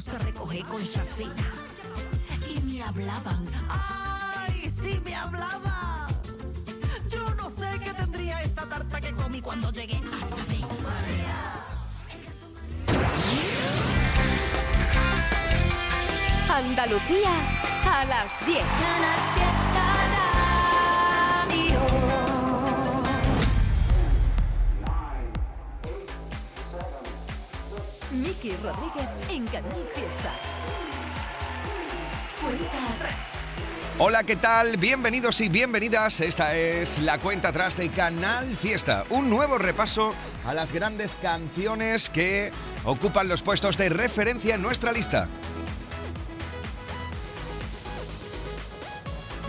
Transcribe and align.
puse 0.00 0.16
a 0.16 0.64
con 0.64 0.82
chafita. 0.82 1.42
Y 2.48 2.60
me 2.60 2.82
hablaban. 2.82 3.46
¡Ay, 3.68 4.72
sí 4.82 5.00
me 5.04 5.14
hablaban! 5.14 6.08
Yo 7.06 7.34
no 7.34 7.50
sé 7.50 7.78
qué 7.84 7.92
tendría 7.92 8.42
esa 8.42 8.66
tarta 8.66 8.98
que 9.00 9.12
comí 9.12 9.42
cuando 9.42 9.70
llegué 9.70 10.00
a. 10.00 10.64
Andalucía 16.48 17.32
a 17.84 18.04
las 18.06 18.46
10. 18.46 19.39
Rodríguez 28.62 29.08
en 29.30 29.46
Canal 29.46 29.88
Fiesta. 29.94 30.32
Cuenta 32.42 32.94
atrás. 32.94 33.14
Hola, 33.98 34.24
¿qué 34.24 34.36
tal? 34.36 34.76
Bienvenidos 34.76 35.40
y 35.40 35.48
bienvenidas. 35.48 36.20
Esta 36.20 36.54
es 36.54 36.98
la 36.98 37.18
cuenta 37.18 37.48
atrás 37.48 37.78
de 37.78 37.88
Canal 37.88 38.54
Fiesta. 38.54 39.04
Un 39.08 39.30
nuevo 39.30 39.56
repaso 39.56 40.14
a 40.44 40.52
las 40.52 40.72
grandes 40.72 41.16
canciones 41.22 42.10
que 42.10 42.50
ocupan 42.84 43.28
los 43.28 43.42
puestos 43.42 43.78
de 43.78 43.88
referencia 43.88 44.56
en 44.56 44.62
nuestra 44.62 44.92
lista. 44.92 45.28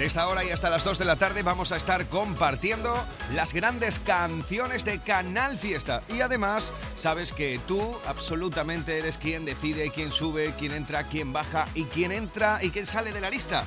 Esta 0.02 0.27
hora 0.27 0.44
y 0.44 0.49
hasta 0.49 0.71
las 0.71 0.83
2 0.83 0.97
de 0.97 1.05
la 1.05 1.16
tarde 1.16 1.44
vamos 1.44 1.71
a 1.71 1.77
estar 1.77 2.07
compartiendo 2.07 2.91
las 3.35 3.53
grandes 3.53 3.99
canciones 3.99 4.83
de 4.83 4.97
Canal 4.97 5.59
Fiesta. 5.59 6.02
Y 6.09 6.21
además, 6.21 6.73
sabes 6.97 7.31
que 7.31 7.59
tú 7.67 7.80
absolutamente 8.08 8.97
eres 8.97 9.19
quien 9.19 9.45
decide 9.45 9.91
quién 9.91 10.09
sube, 10.09 10.55
quién 10.58 10.71
entra, 10.71 11.03
quién 11.03 11.31
baja 11.31 11.67
y 11.75 11.83
quién 11.83 12.11
entra 12.11 12.63
y 12.63 12.71
quién 12.71 12.88
sale 12.88 13.13
de 13.13 13.21
la 13.21 13.30
lista. 13.30 13.63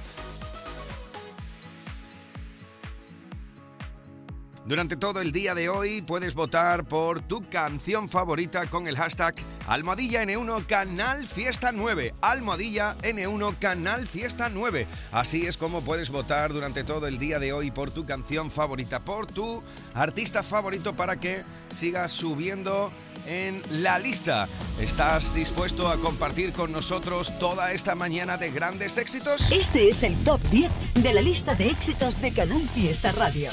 Durante 4.66 4.96
todo 4.96 5.20
el 5.20 5.30
día 5.30 5.54
de 5.54 5.68
hoy 5.68 6.00
puedes 6.00 6.32
votar 6.32 6.84
por 6.84 7.20
tu 7.20 7.42
canción 7.50 8.08
favorita 8.08 8.64
con 8.66 8.88
el 8.88 8.96
hashtag 8.96 9.34
Almohadilla 9.66 10.22
N1 10.22 10.64
Canal 10.64 11.26
Fiesta 11.26 11.70
9. 11.70 12.14
Almohadilla 12.22 12.96
N1 13.02 13.58
Canal 13.58 14.06
Fiesta 14.06 14.48
9. 14.48 14.86
Así 15.12 15.44
es 15.44 15.58
como 15.58 15.82
puedes 15.82 16.08
votar 16.08 16.54
durante 16.54 16.82
todo 16.82 17.06
el 17.06 17.18
día 17.18 17.38
de 17.38 17.52
hoy 17.52 17.70
por 17.70 17.90
tu 17.90 18.06
canción 18.06 18.50
favorita, 18.50 19.00
por 19.00 19.26
tu 19.26 19.62
artista 19.92 20.42
favorito 20.42 20.94
para 20.94 21.20
que 21.20 21.42
sigas 21.70 22.10
subiendo 22.12 22.90
en 23.26 23.62
la 23.82 23.98
lista. 23.98 24.48
¿Estás 24.80 25.34
dispuesto 25.34 25.88
a 25.88 25.98
compartir 25.98 26.54
con 26.54 26.72
nosotros 26.72 27.38
toda 27.38 27.72
esta 27.72 27.94
mañana 27.94 28.38
de 28.38 28.50
grandes 28.50 28.96
éxitos? 28.96 29.52
Este 29.52 29.90
es 29.90 30.02
el 30.04 30.16
top 30.24 30.40
10 30.48 30.72
de 30.94 31.12
la 31.12 31.20
lista 31.20 31.54
de 31.54 31.68
éxitos 31.68 32.18
de 32.22 32.32
Canal 32.32 32.66
Fiesta 32.70 33.12
Radio. 33.12 33.50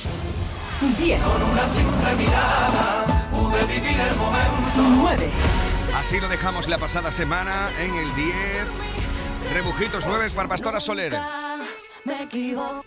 10. 0.90 1.22
Con 1.22 1.44
una 1.44 1.68
simple 1.68 2.16
mirada 2.18 3.06
pude 3.32 3.64
vivir 3.66 4.00
el 4.00 4.16
momento. 4.16 4.82
9. 5.02 5.30
Así 5.96 6.20
lo 6.20 6.28
dejamos 6.28 6.68
la 6.68 6.80
pasada 6.80 7.12
semana 7.12 7.70
en 7.80 7.96
el 7.96 8.16
10. 8.16 8.34
Rebujitos 9.54 10.06
9 10.08 10.30
Barbastora 10.36 10.80
Soler. 10.80 11.20
Me 12.04 12.24
equivoco. 12.24 12.84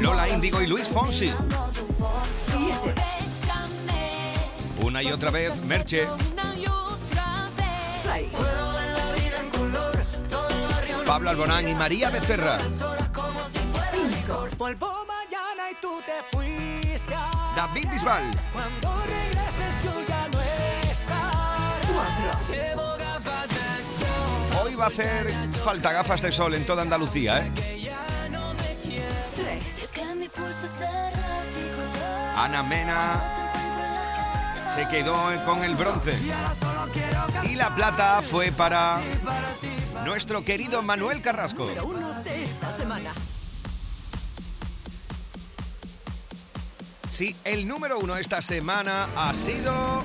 Lola 0.00 0.28
Índigo 0.28 0.60
y 0.60 0.66
Luis 0.66 0.88
Fonsi. 0.88 1.32
7. 2.40 2.94
Una 4.82 5.02
y 5.02 5.12
otra 5.12 5.30
vez 5.30 5.64
Merche. 5.66 6.08
6. 8.02 8.26
Pablo 11.06 11.30
Alborán 11.30 11.68
y 11.68 11.74
María 11.74 12.10
Becerra. 12.10 12.58
5. 14.58 14.99
Te 16.02 16.22
fuiste. 16.30 17.14
David 17.56 17.88
Bisbal. 17.90 18.30
Cuando 18.52 19.02
regreses 19.06 19.84
yo 19.84 19.92
ya 20.06 20.28
no 20.28 20.40
estaré. 20.40 21.20
4. 24.52 24.62
Hoy 24.62 24.74
va 24.74 24.84
a 24.84 24.88
hacer 24.88 25.32
falta 25.64 25.92
gafas 25.92 26.22
de 26.22 26.32
sol 26.32 26.54
en 26.54 26.64
toda 26.64 26.82
Andalucía, 26.82 27.46
¿eh? 27.46 27.52
3. 29.36 29.90
Ana 32.36 32.62
Mena 32.62 33.50
se 34.74 34.86
quedó 34.88 35.16
con 35.44 35.64
el 35.64 35.74
bronce. 35.74 36.16
Y 37.44 37.56
la 37.56 37.74
plata 37.74 38.22
fue 38.22 38.52
para 38.52 39.00
nuestro 40.04 40.44
querido 40.44 40.82
Manuel 40.82 41.20
Carrasco. 41.20 41.64
Número 41.64 41.86
1 41.86 42.22
de 42.22 42.44
esta 42.44 42.76
semana. 42.76 43.12
Sí, 47.20 47.36
el 47.44 47.68
número 47.68 47.98
uno 47.98 48.16
esta 48.16 48.40
semana 48.40 49.06
ha 49.14 49.34
sido... 49.34 50.02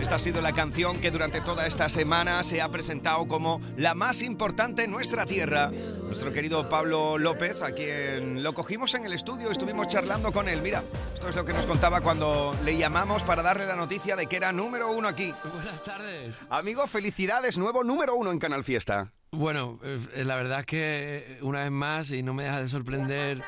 Esta 0.00 0.14
ha 0.14 0.18
sido 0.20 0.40
la 0.40 0.52
canción 0.52 1.00
que 1.00 1.10
durante 1.10 1.40
toda 1.40 1.66
esta 1.66 1.88
semana 1.88 2.44
se 2.44 2.62
ha 2.62 2.68
presentado 2.68 3.26
como 3.26 3.60
la 3.76 3.94
más 3.94 4.22
importante 4.22 4.84
en 4.84 4.92
nuestra 4.92 5.26
tierra. 5.26 5.70
Nuestro 5.70 6.32
querido 6.32 6.68
Pablo 6.68 7.18
López, 7.18 7.62
a 7.62 7.72
quien 7.72 8.42
lo 8.42 8.54
cogimos 8.54 8.94
en 8.94 9.04
el 9.04 9.12
estudio, 9.12 9.50
estuvimos 9.50 9.88
charlando 9.88 10.32
con 10.32 10.48
él. 10.48 10.62
Mira, 10.62 10.84
esto 11.12 11.28
es 11.28 11.34
lo 11.34 11.44
que 11.44 11.52
nos 11.52 11.66
contaba 11.66 12.00
cuando 12.00 12.54
le 12.64 12.76
llamamos 12.76 13.24
para 13.24 13.42
darle 13.42 13.66
la 13.66 13.74
noticia 13.74 14.14
de 14.14 14.26
que 14.26 14.36
era 14.36 14.52
número 14.52 14.92
uno 14.92 15.08
aquí. 15.08 15.34
Buenas 15.52 15.82
tardes. 15.82 16.34
Amigo, 16.48 16.86
felicidades, 16.86 17.58
nuevo 17.58 17.82
número 17.82 18.14
uno 18.14 18.30
en 18.30 18.38
Canal 18.38 18.62
Fiesta. 18.62 19.12
Bueno, 19.30 19.78
eh, 19.82 20.24
la 20.24 20.36
verdad 20.36 20.60
es 20.60 20.66
que 20.66 21.38
una 21.42 21.60
vez 21.60 21.70
más, 21.70 22.10
y 22.12 22.22
no 22.22 22.32
me 22.32 22.44
deja 22.44 22.62
de 22.62 22.68
sorprender 22.68 23.42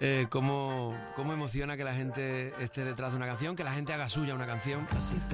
eh, 0.00 0.26
cómo, 0.30 0.94
cómo 1.16 1.32
emociona 1.32 1.76
que 1.76 1.84
la 1.84 1.94
gente 1.94 2.52
esté 2.62 2.84
detrás 2.84 3.10
de 3.10 3.16
una 3.16 3.26
canción, 3.26 3.56
que 3.56 3.64
la 3.64 3.72
gente 3.72 3.92
haga 3.92 4.08
suya 4.08 4.34
una 4.34 4.46
canción. 4.46 4.86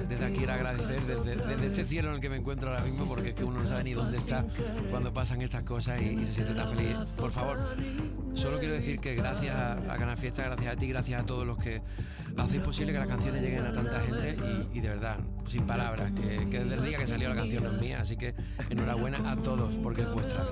Desde 0.07 0.25
aquí 0.25 0.37
quiero 0.37 0.53
agradecer, 0.53 1.01
desde, 1.01 1.35
desde 1.35 1.65
este 1.67 1.85
cielo 1.85 2.09
en 2.09 2.15
el 2.15 2.21
que 2.21 2.29
me 2.29 2.37
encuentro 2.37 2.69
ahora 2.69 2.83
mismo, 2.83 3.05
porque 3.05 3.29
es 3.29 3.35
que 3.35 3.43
uno 3.43 3.61
no 3.61 3.67
sabe 3.67 3.83
ni 3.83 3.93
dónde 3.93 4.17
está 4.17 4.43
cuando 4.89 5.13
pasan 5.13 5.41
estas 5.41 5.63
cosas 5.63 6.01
y, 6.01 6.05
y 6.05 6.25
se 6.25 6.33
siente 6.33 6.53
tan 6.53 6.69
feliz. 6.69 6.95
Por 7.17 7.31
favor, 7.31 7.75
solo 8.35 8.59
quiero 8.59 8.73
decir 8.73 8.99
que 8.99 9.15
gracias 9.15 9.55
a, 9.55 9.73
a 9.73 9.97
Canal 9.97 10.17
Fiesta, 10.17 10.43
gracias 10.43 10.73
a 10.73 10.77
ti, 10.77 10.87
gracias 10.87 11.21
a 11.21 11.25
todos 11.25 11.45
los 11.45 11.57
que 11.57 11.81
hacéis 12.37 12.61
posible 12.61 12.91
que 12.91 12.99
las 12.99 13.07
canciones 13.07 13.41
lleguen 13.41 13.65
a 13.65 13.73
tanta 13.73 14.01
gente 14.01 14.37
y, 14.73 14.77
y 14.77 14.81
de 14.81 14.89
verdad, 14.89 15.17
sin 15.45 15.65
palabras, 15.65 16.11
que, 16.11 16.47
que 16.49 16.59
desde 16.59 16.75
el 16.75 16.85
día 16.85 16.97
que 16.97 17.07
salió 17.07 17.29
la 17.29 17.35
canción 17.35 17.63
no 17.63 17.71
es 17.71 17.81
mía, 17.81 18.01
así 18.01 18.17
que 18.17 18.35
enhorabuena 18.69 19.31
a 19.31 19.35
todos 19.37 19.73
porque 19.81 20.01
es 20.01 20.11
vuestra. 20.11 20.47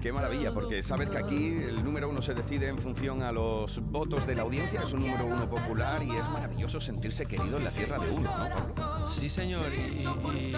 Qué 0.00 0.12
maravilla, 0.12 0.52
porque 0.52 0.82
sabes 0.82 1.10
que 1.10 1.18
aquí 1.18 1.48
el 1.48 1.82
número 1.82 2.08
uno 2.08 2.22
se 2.22 2.34
decide 2.34 2.68
en 2.68 2.78
función 2.78 3.22
a 3.22 3.32
los 3.32 3.80
votos 3.80 4.26
de 4.26 4.36
la 4.36 4.42
audiencia, 4.42 4.82
es 4.82 4.92
un 4.92 5.00
número 5.00 5.26
uno 5.26 5.48
popular 5.48 6.02
y 6.02 6.12
es 6.12 6.28
maravilloso 6.28 6.80
sentirse 6.80 7.26
querido 7.26 7.58
en 7.58 7.64
la 7.64 7.70
tierra 7.70 7.98
de 7.98 8.10
uno, 8.10 8.30
¿no, 8.30 8.48
Pablo? 8.48 9.06
Sí, 9.08 9.28
señor, 9.28 9.66
y 9.74 10.54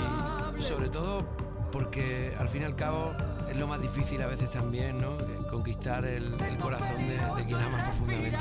sobre 0.60 0.88
todo 0.88 1.45
porque 1.76 2.32
al 2.38 2.48
fin 2.48 2.62
y 2.62 2.64
al 2.64 2.74
cabo 2.74 3.12
es 3.50 3.54
lo 3.56 3.66
más 3.66 3.80
difícil 3.82 4.22
a 4.22 4.26
veces 4.26 4.50
también, 4.50 4.98
¿no? 4.98 5.18
Que 5.18 5.36
Conquistar 5.50 6.06
el, 6.06 6.34
el 6.40 6.56
corazón 6.56 6.96
de, 6.96 7.14
de 7.18 7.44
quien 7.46 7.58
amas 7.60 7.84
profundamente. 7.84 8.38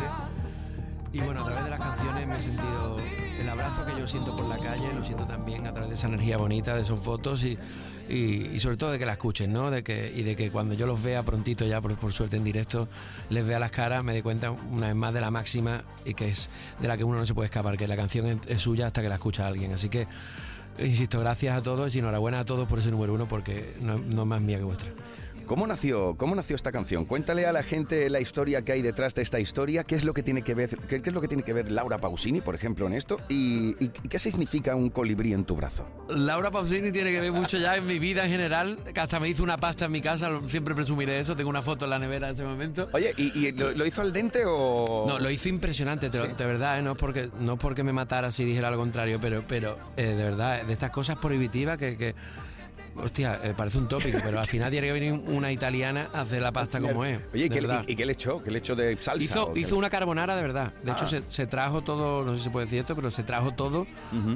Y 1.11 1.19
bueno, 1.19 1.41
a 1.41 1.45
través 1.45 1.63
de 1.65 1.69
las 1.69 1.79
canciones 1.79 2.27
me 2.27 2.37
he 2.37 2.41
sentido 2.41 2.97
el 3.41 3.49
abrazo 3.49 3.85
que 3.85 3.91
yo 3.99 4.07
siento 4.07 4.35
por 4.35 4.45
la 4.47 4.57
calle, 4.57 4.93
lo 4.93 5.03
siento 5.03 5.25
también 5.25 5.67
a 5.67 5.71
través 5.73 5.89
de 5.89 5.95
esa 5.95 6.07
energía 6.07 6.37
bonita, 6.37 6.75
de 6.75 6.81
esos 6.81 6.99
fotos 6.99 7.43
y, 7.43 7.57
y- 8.09 8.47
y 8.53 8.59
sobre 8.59 8.75
todo 8.77 8.91
de 8.91 8.99
que 8.99 9.05
la 9.05 9.13
escuchen, 9.13 9.51
¿no? 9.53 9.69
De 9.71 9.83
que, 9.83 10.11
y 10.13 10.23
de 10.23 10.35
que 10.35 10.49
cuando 10.51 10.73
yo 10.73 10.87
los 10.87 11.01
vea 11.03 11.23
prontito 11.23 11.65
ya, 11.65 11.79
por, 11.81 11.95
por 11.97 12.11
suerte 12.13 12.35
en 12.37 12.43
directo, 12.45 12.87
les 13.29 13.45
vea 13.45 13.59
las 13.59 13.71
caras, 13.71 14.03
me 14.03 14.13
dé 14.13 14.23
cuenta 14.23 14.51
una 14.51 14.87
vez 14.87 14.95
más 14.95 15.13
de 15.13 15.21
la 15.21 15.31
máxima 15.31 15.83
y 16.05 16.13
que 16.15 16.29
es 16.29 16.49
de 16.81 16.87
la 16.87 16.97
que 16.97 17.03
uno 17.03 17.17
no 17.19 17.25
se 17.25 17.33
puede 17.33 17.45
escapar, 17.47 17.77
que 17.77 17.87
la 17.87 17.95
canción 17.95 18.25
es, 18.27 18.37
es 18.47 18.61
suya 18.61 18.87
hasta 18.87 19.01
que 19.01 19.07
la 19.09 19.15
escucha 19.15 19.45
alguien. 19.47 19.73
Así 19.73 19.87
que, 19.89 20.07
insisto, 20.79 21.19
gracias 21.19 21.57
a 21.57 21.61
todos 21.61 21.95
y 21.95 21.99
enhorabuena 21.99 22.39
a 22.39 22.45
todos 22.45 22.67
por 22.67 22.79
ese 22.79 22.91
número 22.91 23.13
uno 23.13 23.27
porque 23.27 23.73
no, 23.81 23.97
no 23.97 24.25
más 24.25 24.41
mía 24.41 24.57
que 24.57 24.63
vuestra. 24.63 24.89
¿Cómo 25.45 25.67
nació, 25.67 26.15
¿Cómo 26.17 26.35
nació 26.35 26.55
esta 26.55 26.71
canción? 26.71 27.05
Cuéntale 27.05 27.45
a 27.45 27.51
la 27.51 27.61
gente 27.61 28.09
la 28.09 28.19
historia 28.19 28.63
que 28.63 28.71
hay 28.71 28.81
detrás 28.81 29.13
de 29.13 29.21
esta 29.21 29.39
historia, 29.39 29.83
qué 29.83 29.95
es 29.95 30.03
lo 30.03 30.13
que 30.13 30.23
tiene 30.23 30.41
que 30.41 30.55
ver, 30.55 30.77
qué, 30.89 31.01
qué 31.01 31.09
es 31.09 31.13
lo 31.13 31.21
que 31.21 31.27
tiene 31.27 31.43
que 31.43 31.53
ver 31.53 31.71
Laura 31.71 31.99
Pausini, 31.99 32.41
por 32.41 32.55
ejemplo, 32.55 32.87
en 32.87 32.93
esto, 32.93 33.19
y, 33.29 33.75
y 33.79 33.89
qué 33.89 34.17
significa 34.17 34.75
un 34.75 34.89
colibrí 34.89 35.33
en 35.33 35.45
tu 35.45 35.55
brazo. 35.55 35.87
Laura 36.09 36.49
Pausini 36.49 36.91
tiene 36.91 37.11
que 37.11 37.21
ver 37.21 37.31
mucho 37.31 37.57
ya 37.57 37.75
en 37.75 37.85
mi 37.85 37.99
vida 37.99 38.25
en 38.25 38.31
general, 38.31 38.79
que 38.91 38.99
hasta 38.99 39.19
me 39.19 39.29
hizo 39.29 39.43
una 39.43 39.57
pasta 39.57 39.85
en 39.85 39.91
mi 39.91 40.01
casa, 40.01 40.29
siempre 40.47 40.73
presumiré 40.73 41.19
eso, 41.19 41.35
tengo 41.35 41.49
una 41.49 41.61
foto 41.61 41.85
en 41.85 41.91
la 41.91 41.99
nevera 41.99 42.29
en 42.29 42.33
ese 42.33 42.43
momento. 42.43 42.89
Oye, 42.93 43.13
¿y, 43.15 43.47
y 43.47 43.51
lo, 43.51 43.71
lo 43.71 43.85
hizo 43.85 44.01
al 44.01 44.11
dente 44.11 44.43
o...? 44.45 45.05
No, 45.07 45.19
lo 45.19 45.29
hizo 45.29 45.49
impresionante, 45.49 46.09
te 46.09 46.17
de 46.17 46.45
verdad, 46.45 46.79
¿eh? 46.79 46.81
no, 46.81 46.93
es 46.93 46.97
porque, 46.97 47.29
no 47.39 47.53
es 47.53 47.59
porque 47.59 47.83
me 47.83 47.93
matara 47.93 48.31
si 48.31 48.43
dijera 48.43 48.71
lo 48.71 48.77
contrario, 48.77 49.19
pero, 49.21 49.43
pero 49.47 49.77
eh, 49.95 50.07
de 50.07 50.23
verdad, 50.23 50.63
de 50.63 50.73
estas 50.73 50.89
cosas 50.89 51.17
prohibitivas 51.17 51.77
que, 51.77 51.97
que, 51.97 52.15
hostia, 52.97 53.39
eh, 53.43 53.53
parece 53.55 53.77
un 53.77 53.87
tópico, 53.87 54.17
pero 54.23 54.39
al 54.39 54.45
final 54.45 54.71
tiene 54.71 54.87
que 54.87 54.93
venir 54.93 55.13
una 55.13 55.51
italiana 55.51 56.09
a 56.13 56.21
hacer 56.21 56.41
la 56.41 56.51
pasta 56.51 56.79
como 56.79 57.05
es. 57.05 57.19
Oye, 57.33 57.45
¿y 57.45 57.49
qué, 57.49 57.61
verdad. 57.61 57.83
y- 57.87 57.91
y 57.93 57.95
qué 57.95 58.05
le 58.05 58.13
echó? 58.13 58.41
¿Qué 58.43 58.51
le 58.51 58.59
echó 58.59 58.75
de 58.75 58.97
salsa? 58.97 59.23
Hizo, 59.23 59.43
o 59.47 59.53
qué? 59.53 59.59
hizo 59.61 59.77
una 59.77 59.89
carbonara 59.89 60.35
de 60.35 60.41
verdad. 60.41 60.73
De 60.83 60.91
Ah. 60.91 60.95
hecho, 60.95 61.05
se, 61.05 61.23
se 61.27 61.47
trajo 61.47 61.81
todo, 61.81 62.23
no 62.23 62.31
sé 62.33 62.37
si 62.39 62.43
se 62.45 62.49
puede 62.49 62.65
decir 62.65 62.79
esto, 62.79 62.95
pero 62.95 63.11
se 63.11 63.23
trajo 63.23 63.51
todo, 63.53 63.85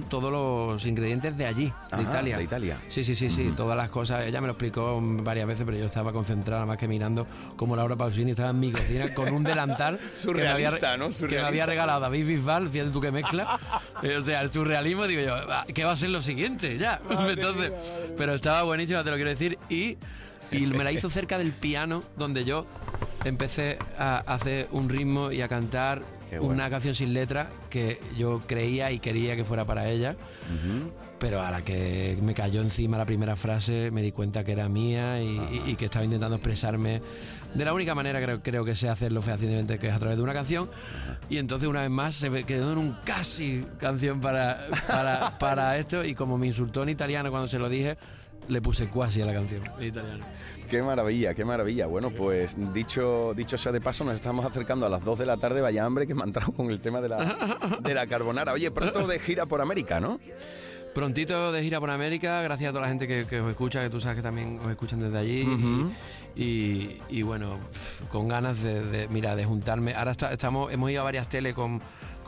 todos 0.09 0.31
los 0.31 0.85
ingredientes 0.85 1.37
de 1.37 1.45
allí, 1.45 1.65
de 1.65 1.73
Ajá, 1.91 2.01
Italia. 2.01 2.37
de 2.37 2.43
Italia. 2.43 2.77
Sí, 2.87 3.03
sí, 3.03 3.15
sí, 3.15 3.29
sí. 3.29 3.53
Todas 3.55 3.77
las 3.77 3.89
cosas. 3.89 4.25
Ella 4.25 4.41
me 4.41 4.47
lo 4.47 4.53
explicó 4.53 4.99
varias 5.01 5.47
veces, 5.47 5.63
pero 5.65 5.77
yo 5.77 5.85
estaba 5.85 6.11
concentrada 6.11 6.65
más 6.65 6.77
que 6.77 6.87
mirando 6.87 7.27
como 7.55 7.75
Laura 7.75 7.95
Pausini 7.95 8.31
estaba 8.31 8.49
en 8.51 8.59
mi 8.59 8.71
cocina 8.71 9.13
con 9.13 9.33
un 9.33 9.43
delantal 9.43 9.99
que 10.25 10.33
me 10.33 10.47
había, 10.47 10.69
que 10.69 10.75
me 10.75 11.13
Surrealista. 11.13 11.47
había 11.47 11.65
regalado 11.65 11.99
David 12.01 12.27
Bisbal, 12.27 12.69
fíjate 12.69 12.91
tú 12.91 13.01
que 13.01 13.11
mezcla. 13.11 13.57
Eh, 14.01 14.15
o 14.15 14.21
sea, 14.21 14.41
el 14.41 14.49
surrealismo, 14.49 15.07
digo 15.07 15.21
yo, 15.21 15.35
"Ah, 15.35 15.65
¿qué 15.73 15.83
va 15.83 15.91
a 15.91 15.95
ser 15.97 16.09
lo 16.09 16.21
siguiente? 16.21 16.77
Ya. 16.77 17.01
Entonces, 17.29 17.73
pero 18.17 18.33
estaba 18.49 18.63
buenísima, 18.63 19.03
te 19.03 19.09
lo 19.11 19.15
quiero 19.15 19.29
decir. 19.29 19.57
Y, 19.69 19.97
y 20.51 20.65
me 20.67 20.83
la 20.83 20.91
hizo 20.91 21.09
cerca 21.09 21.37
del 21.37 21.51
piano, 21.53 22.03
donde 22.17 22.43
yo 22.45 22.65
empecé 23.25 23.77
a 23.97 24.17
hacer 24.19 24.67
un 24.71 24.89
ritmo 24.89 25.31
y 25.31 25.41
a 25.41 25.47
cantar 25.47 26.01
bueno. 26.31 26.47
una 26.47 26.69
canción 26.69 26.93
sin 26.93 27.13
letra 27.13 27.49
que 27.69 27.99
yo 28.17 28.41
creía 28.47 28.91
y 28.91 28.99
quería 28.99 29.35
que 29.35 29.43
fuera 29.43 29.65
para 29.65 29.89
ella. 29.89 30.15
Pero 31.19 31.41
a 31.41 31.51
la 31.51 31.61
que 31.63 32.17
me 32.21 32.33
cayó 32.33 32.61
encima 32.61 32.97
la 32.97 33.05
primera 33.05 33.35
frase 33.35 33.91
me 33.91 34.01
di 34.01 34.13
cuenta 34.13 34.43
que 34.45 34.53
era 34.53 34.69
mía 34.69 35.21
y, 35.21 35.27
y- 35.27 35.63
y 35.71 35.75
que 35.75 35.85
estaba 35.85 36.05
intentando 36.05 36.37
expresarme 36.37 37.01
de 37.53 37.65
la 37.65 37.73
única 37.73 37.93
manera 37.93 38.21
creo, 38.21 38.41
creo 38.41 38.63
que 38.63 38.73
sé 38.73 38.87
hacerlo 38.87 39.21
fehacientemente, 39.21 39.77
que 39.79 39.89
es 39.89 39.93
a 39.93 39.99
través 39.99 40.17
de 40.17 40.23
una 40.23 40.33
canción. 40.33 40.69
Y 41.29 41.37
entonces 41.37 41.67
una 41.67 41.81
vez 41.81 41.89
más 41.91 42.15
se 42.15 42.29
quedó 42.45 42.71
en 42.71 42.77
un 42.77 42.95
casi 43.03 43.65
canción 43.79 44.21
para, 44.21 44.65
para, 44.87 45.37
para 45.39 45.77
esto 45.77 46.05
y 46.05 46.15
como 46.15 46.37
me 46.37 46.47
insultó 46.47 46.83
en 46.83 46.89
italiano 46.89 47.29
cuando 47.31 47.47
se 47.47 47.59
lo 47.59 47.67
dije, 47.67 47.97
le 48.49 48.61
puse 48.61 48.87
quasi 48.87 49.21
a 49.21 49.25
la 49.25 49.33
canción 49.33 49.63
en 49.79 49.87
italiano. 49.87 50.25
Qué 50.69 50.81
maravilla, 50.83 51.33
qué 51.33 51.45
maravilla. 51.45 51.85
Bueno, 51.87 52.09
pues 52.11 52.55
dicho, 52.73 53.33
dicho 53.35 53.57
sea 53.57 53.71
de 53.71 53.81
paso, 53.81 54.03
nos 54.03 54.15
estamos 54.15 54.45
acercando 54.45 54.85
a 54.85 54.89
las 54.89 55.03
2 55.03 55.19
de 55.19 55.25
la 55.25 55.37
tarde. 55.37 55.61
Vaya 55.61 55.85
hambre 55.85 56.05
que 56.05 56.13
me 56.13 56.21
ha 56.21 56.25
entrado 56.25 56.51
con 56.51 56.69
el 56.69 56.79
tema 56.81 57.01
de 57.01 57.09
la, 57.09 57.77
de 57.81 57.93
la 57.93 58.05
carbonara. 58.07 58.53
Oye, 58.53 58.69
pronto 58.71 59.07
de 59.07 59.19
gira 59.19 59.45
por 59.45 59.61
América, 59.61 59.99
¿no? 59.99 60.19
Prontito 60.93 61.51
de 61.51 61.61
gira 61.63 61.79
por 61.79 61.91
América, 61.91 62.41
gracias 62.41 62.69
a 62.69 62.71
toda 62.71 62.81
la 62.81 62.87
gente 62.89 63.07
que, 63.07 63.25
que 63.25 63.39
os 63.39 63.49
escucha, 63.49 63.81
que 63.81 63.89
tú 63.91 63.99
sabes 63.99 64.17
que 64.17 64.23
también 64.23 64.59
os 64.59 64.69
escuchan 64.69 64.99
desde 64.99 65.17
allí. 65.19 65.47
y, 66.35 66.43
y- 66.43 67.01
y 67.09 67.21
bueno, 67.21 67.57
con 68.09 68.27
ganas 68.27 68.61
de, 68.63 68.83
de- 68.83 69.07
mira, 69.07 69.35
de 69.35 69.45
juntarme. 69.45 69.93
Ahora 69.93 70.11
está- 70.11 70.31
estamos, 70.33 70.71
hemos 70.73 70.89
ido 70.89 71.01
a 71.01 71.03
varias 71.03 71.29
tele 71.29 71.53
con, 71.53 71.79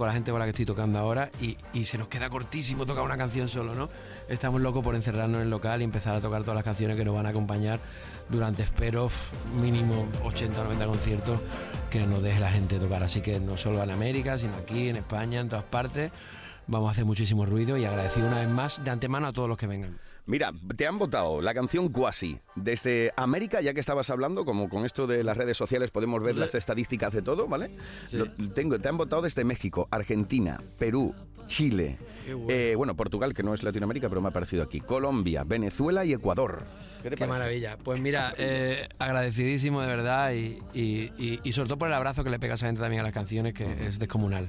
con 0.01 0.07
la 0.07 0.15
gente 0.15 0.31
con 0.31 0.39
la 0.39 0.47
que 0.47 0.49
estoy 0.49 0.65
tocando 0.65 0.97
ahora 0.97 1.29
y, 1.39 1.55
y 1.73 1.83
se 1.83 1.95
nos 1.95 2.07
queda 2.07 2.27
cortísimo 2.27 2.87
tocar 2.87 3.03
una 3.03 3.17
canción 3.17 3.47
solo, 3.47 3.75
¿no? 3.75 3.87
Estamos 4.29 4.59
locos 4.59 4.83
por 4.83 4.95
encerrarnos 4.95 5.35
en 5.35 5.43
el 5.43 5.51
local 5.51 5.79
y 5.79 5.83
empezar 5.83 6.15
a 6.15 6.19
tocar 6.19 6.41
todas 6.41 6.55
las 6.55 6.63
canciones 6.63 6.97
que 6.97 7.05
nos 7.05 7.13
van 7.13 7.27
a 7.27 7.29
acompañar 7.29 7.79
durante, 8.27 8.63
espero, 8.63 9.11
mínimo 9.61 10.07
80 10.23 10.59
o 10.59 10.63
90 10.63 10.85
conciertos 10.87 11.39
que 11.91 12.07
nos 12.07 12.23
deje 12.23 12.39
la 12.39 12.49
gente 12.49 12.79
tocar. 12.79 13.03
Así 13.03 13.21
que 13.21 13.39
no 13.39 13.57
solo 13.57 13.83
en 13.83 13.91
América, 13.91 14.39
sino 14.39 14.55
aquí, 14.55 14.89
en 14.89 14.95
España, 14.95 15.39
en 15.39 15.49
todas 15.49 15.65
partes. 15.65 16.11
Vamos 16.65 16.87
a 16.87 16.91
hacer 16.93 17.05
muchísimo 17.05 17.45
ruido 17.45 17.77
y 17.77 17.85
agradecido 17.85 18.25
una 18.25 18.39
vez 18.39 18.49
más 18.49 18.83
de 18.83 18.89
antemano 18.89 19.27
a 19.27 19.33
todos 19.33 19.49
los 19.49 19.57
que 19.59 19.67
vengan. 19.67 19.99
Mira, 20.25 20.53
te 20.77 20.87
han 20.87 20.97
votado 20.99 21.41
la 21.41 21.53
canción 21.53 21.89
Quasi 21.89 22.37
desde 22.55 23.11
América, 23.17 23.59
ya 23.61 23.73
que 23.73 23.79
estabas 23.79 24.09
hablando, 24.09 24.45
como 24.45 24.69
con 24.69 24.85
esto 24.85 25.07
de 25.07 25.23
las 25.23 25.35
redes 25.35 25.57
sociales 25.57 25.91
podemos 25.91 26.23
ver 26.23 26.37
las 26.37 26.53
estadísticas 26.55 27.11
de 27.13 27.21
todo, 27.21 27.47
¿vale? 27.47 27.71
Sí. 28.09 28.17
Lo- 28.17 28.31
tengo, 28.53 28.79
te 28.79 28.87
han 28.87 28.97
votado 28.97 29.21
desde 29.23 29.43
México, 29.43 29.87
Argentina, 29.91 30.61
Perú, 30.77 31.13
Chile, 31.47 31.97
bueno. 32.27 32.45
eh, 32.49 32.75
bueno, 32.77 32.95
Portugal, 32.95 33.33
que 33.33 33.43
no 33.43 33.53
es 33.53 33.63
Latinoamérica, 33.63 34.07
pero 34.09 34.21
me 34.21 34.27
ha 34.27 34.29
aparecido 34.29 34.63
aquí, 34.63 34.79
Colombia, 34.79 35.43
Venezuela 35.43 36.05
y 36.05 36.13
Ecuador. 36.13 36.63
¿Qué 37.03 37.09
te 37.09 37.15
Qué 37.15 37.25
parece? 37.25 37.37
maravilla. 37.39 37.77
Pues 37.83 37.99
mira, 37.99 38.33
eh, 38.37 38.87
agradecidísimo 38.99 39.81
de 39.81 39.87
verdad 39.87 40.31
y, 40.33 40.59
y- 40.73 41.11
y- 41.17 41.39
y 41.43 41.51
sobre 41.51 41.67
todo 41.67 41.79
por 41.79 41.87
el 41.87 41.93
abrazo 41.95 42.23
que 42.23 42.29
le 42.29 42.39
pega 42.39 42.53
a 42.53 42.55
esa 42.55 42.67
gente 42.67 42.79
también 42.79 43.01
a 43.01 43.03
las 43.03 43.13
canciones, 43.13 43.53
que 43.53 43.87
es 43.87 43.99
descomunal. 43.99 44.47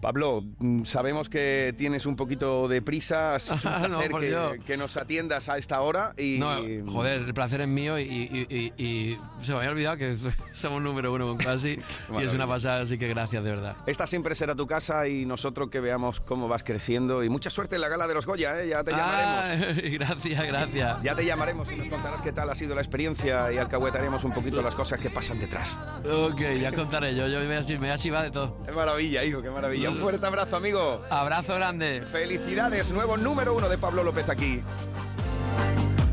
Pablo, 0.00 0.42
mm, 0.58 0.84
sabemos 0.84 1.28
que 1.28 1.74
tienes 1.76 2.06
un 2.06 2.16
poquito 2.16 2.68
de 2.68 2.80
prisa, 2.82 3.36
es 3.36 3.50
un 3.50 3.56
No, 3.56 3.98
placer 3.98 4.10
por 4.10 4.64
que, 4.64 4.76
nos 4.76 4.96
atiendas 4.96 5.48
a 5.48 5.58
esta 5.58 5.80
hora 5.82 6.14
y... 6.16 6.38
No, 6.38 6.56
joder, 6.90 7.20
el 7.20 7.34
placer 7.34 7.60
es 7.60 7.68
mío 7.68 7.98
y, 7.98 8.02
y- 8.02 8.46
y- 8.48 8.72
y 8.82 9.18
se 9.42 9.52
me 9.52 9.58
había 9.58 9.70
olvidado 9.70 9.96
que 9.96 10.16
somos 10.52 10.80
número 10.82 11.12
uno 11.12 11.26
con 11.26 11.36
casi 11.36 11.78
y 12.20 12.22
es 12.24 12.32
una 12.32 12.46
pasada, 12.46 12.82
así 12.82 12.98
que 12.98 13.08
gracias 13.08 13.42
de 13.44 13.50
verdad. 13.50 13.76
Esta 13.86 14.06
siempre 14.06 14.34
será 14.34 14.54
tu 14.54 14.66
casa 14.66 15.06
y 15.08 15.26
nosotros 15.26 15.68
que 15.70 15.80
veamos 15.80 16.20
cómo 16.20 16.48
vas 16.48 16.62
creciendo 16.64 17.22
y 17.22 17.28
mucha 17.28 17.50
suerte 17.50 17.74
en 17.76 17.82
la 17.82 17.88
gala 17.88 18.06
de 18.08 18.14
los 18.14 18.26
Goya, 18.26 18.62
¿eh? 18.62 18.68
ya 18.68 18.82
te 18.84 18.92
llamaremos. 18.92 19.76
Ah, 19.76 19.80
gracias, 19.92 20.46
gracias. 20.46 21.02
Ya 21.02 21.14
te 21.14 21.24
llamaremos 21.24 21.70
y 21.72 21.76
nos 21.76 21.88
contarás 21.88 22.20
qué 22.22 22.32
tal 22.32 22.48
ha 22.50 22.54
sido 22.54 22.74
la 22.74 22.80
experiencia 22.80 23.52
y 23.52 23.58
alcahuetaremos 23.58 24.24
un 24.24 24.32
poquito 24.32 24.62
las 24.62 24.74
cosas 24.74 24.98
que 25.00 25.10
pasan 25.10 25.38
detrás. 25.38 25.76
Ok, 26.04 26.40
ya 26.60 26.72
contaré 26.72 27.14
yo, 27.14 27.26
yo 27.28 27.38
me 27.40 27.46
voy 27.46 27.56
a, 27.56 27.60
me 27.68 27.76
voy 27.78 27.88
a 27.90 27.98
chivar 27.98 28.24
de 28.24 28.30
todo. 28.30 28.56
Qué 28.64 28.72
maravilla, 28.72 29.24
hijo, 29.24 29.42
qué 29.42 29.50
maravilla. 29.50 29.89
Un 29.90 29.96
fuerte 29.96 30.24
abrazo, 30.26 30.56
amigo. 30.56 31.02
Abrazo 31.10 31.54
grande. 31.56 32.02
Felicidades, 32.10 32.92
nuevo 32.92 33.16
número 33.16 33.54
uno 33.54 33.68
de 33.68 33.76
Pablo 33.76 34.02
López 34.04 34.28
aquí. 34.28 34.62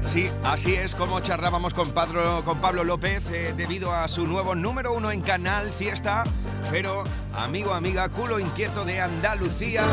Sí, 0.04 0.30
así 0.44 0.74
es 0.74 0.96
como 0.96 1.20
charlábamos 1.20 1.74
con, 1.74 1.92
Pablo- 1.92 2.42
con 2.46 2.60
Pablo 2.60 2.84
López 2.84 3.30
eh, 3.30 3.54
debido 3.56 3.92
a 3.94 4.08
su 4.08 4.26
nuevo 4.26 4.56
número 4.56 4.94
uno 4.94 5.12
en 5.12 5.22
Canal 5.22 5.72
Fiesta. 5.74 6.24
Pero, 6.72 7.04
amigo, 7.36 7.74
amiga, 7.74 8.08
culo 8.10 8.40
inquieto 8.40 8.84
de 8.86 9.02
Andalucía. 9.02 9.84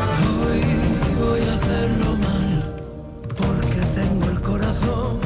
Voy 1.19 1.41
a 1.47 1.53
hacerlo 1.53 2.15
mal 2.15 2.75
porque 3.35 3.81
tengo 3.93 4.29
el 4.29 4.41
corazón 4.41 5.19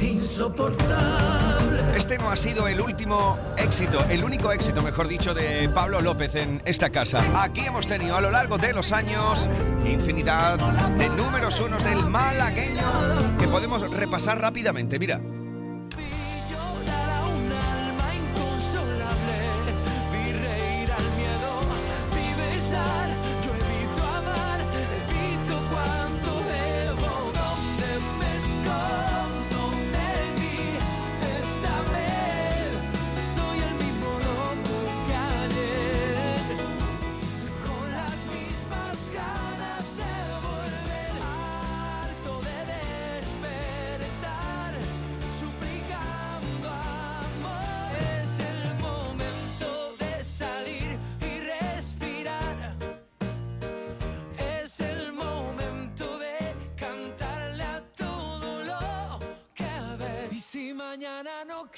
insoportable. 0.00 1.51
Este 1.94 2.16
no 2.18 2.30
ha 2.30 2.36
sido 2.36 2.68
el 2.68 2.80
último 2.80 3.38
éxito, 3.56 4.04
el 4.08 4.24
único 4.24 4.50
éxito, 4.50 4.82
mejor 4.82 5.08
dicho, 5.08 5.34
de 5.34 5.68
Pablo 5.68 6.00
López 6.00 6.34
en 6.36 6.62
esta 6.64 6.90
casa. 6.90 7.22
Aquí 7.42 7.60
hemos 7.60 7.86
tenido 7.86 8.16
a 8.16 8.20
lo 8.20 8.30
largo 8.30 8.56
de 8.56 8.72
los 8.72 8.92
años 8.92 9.48
infinidad 9.84 10.58
de 10.96 11.08
números 11.10 11.60
unos 11.60 11.84
del 11.84 12.06
malagueño 12.06 13.38
que 13.38 13.46
podemos 13.46 13.90
repasar 13.90 14.40
rápidamente. 14.40 14.98
Mira. 14.98 15.20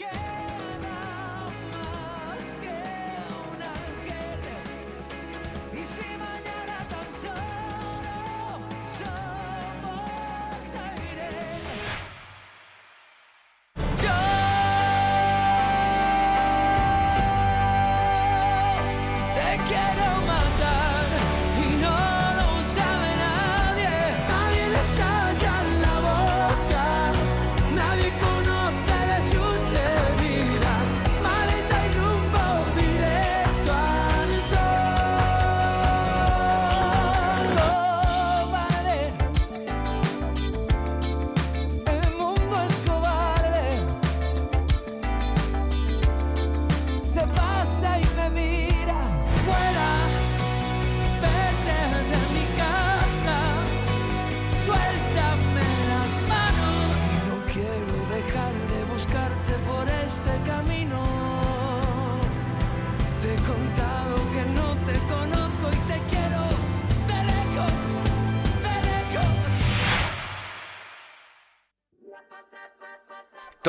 Mañana 0.01 0.24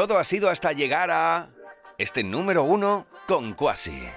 Todo 0.06 0.20
ha 0.20 0.24
sido 0.24 0.52
hasta 0.52 0.72
llegar 0.72 1.10
a 1.10 1.50
este 1.98 2.24
número 2.24 2.62
uno 2.62 3.08
con 3.26 3.56
Quasi. 3.56 4.08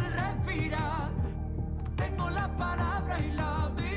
Respirar, 0.00 1.10
tengo 1.96 2.30
la 2.30 2.48
palabra 2.56 3.20
y 3.20 3.32
la 3.32 3.70
mirada 3.76 3.87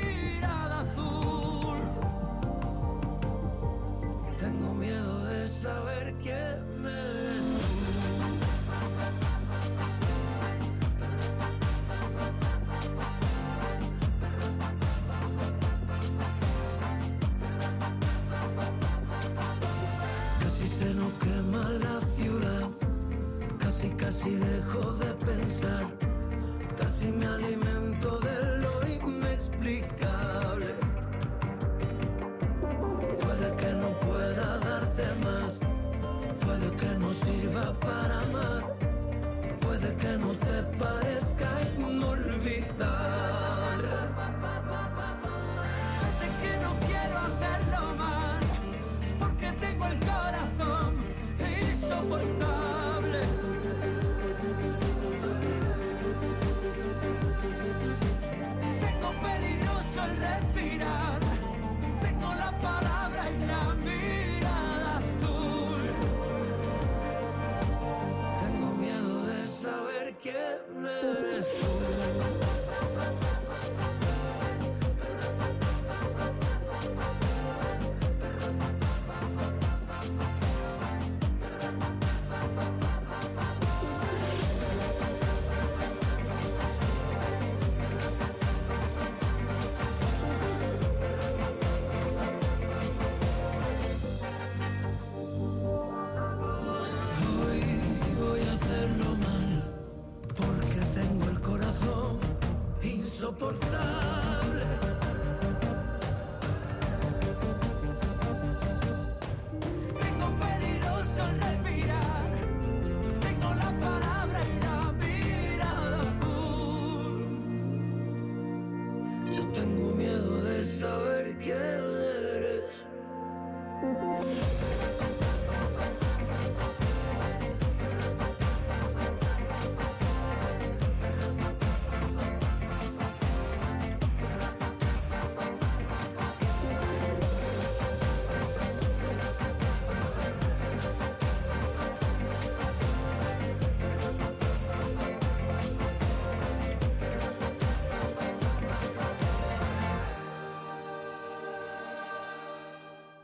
insoportable. 103.22 104.11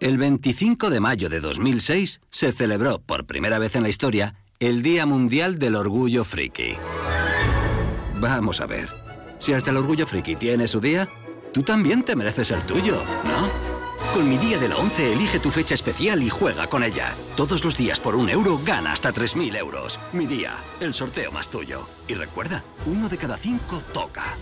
El 0.09 0.17
25 0.17 0.89
de 0.89 1.01
mayo 1.01 1.29
de 1.29 1.39
2006 1.39 2.23
se 2.31 2.53
celebró 2.53 2.99
por 2.99 3.27
primera 3.27 3.59
vez 3.59 3.77
en 3.77 3.83
la 3.83 3.91
historia 3.91 4.37
el 4.59 4.83
Día 4.83 5.05
Mundial 5.05 5.59
del 5.59 5.75
Orgullo 5.75 6.25
Friki. 6.25 6.77
Vamos 8.19 8.63
a 8.63 8.67
ver, 8.67 8.89
si 9.39 9.53
hasta 9.53 9.69
el 9.69 9.77
Orgullo 9.77 10.07
Friki 10.07 10.35
tiene 10.35 10.67
su 10.67 10.81
día, 10.81 11.07
tú 11.53 11.63
también 11.63 12.05
te 12.05 12.17
mereces 12.17 12.53
el 12.53 12.63
tuyo, 12.63 13.03
¿no? 13.23 13.51
Con 14.15 14.27
mi 14.27 14.39
día 14.39 14.57
de 14.57 14.71
la 14.71 14.79
11 14.79 15.13
elige 15.13 15.41
tu 15.41 15.51
fecha 15.51 15.75
especial 15.75 16.23
y 16.23 16.31
juega 16.31 16.69
con 16.69 16.85
ella. 16.85 17.15
Todos 17.37 17.63
los 17.63 17.77
días 17.77 18.01
por 18.01 18.17
un 18.17 18.31
euro 18.31 18.59
gana 18.65 18.93
hasta 18.93 19.13
3.000 19.13 19.59
euros. 19.59 20.01
Mi 20.15 20.27
día, 20.27 20.57
el 20.81 20.95
sorteo 20.95 21.33
más 21.33 21.51
tuyo. 21.51 21.87
Y 22.09 22.15
recuerda, 22.15 22.65
uno 22.87 23.11
de 23.11 23.19
cada 23.19 23.37
cinco 23.37 23.83
toca. 23.93 24.39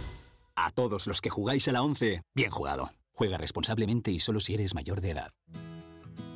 A 0.55 0.71
todos 0.71 1.09
los 1.09 1.21
que 1.21 1.29
jugáis 1.29 1.67
a 1.67 1.73
la 1.73 1.83
11, 1.83 2.23
bien 2.37 2.53
jugado. 2.53 2.93
Juega 3.17 3.39
responsablemente 3.39 4.11
y 4.11 4.19
solo 4.19 4.41
si 4.41 4.53
eres 4.53 4.75
mayor 4.75 5.01
de 5.01 5.11
edad. 5.11 5.33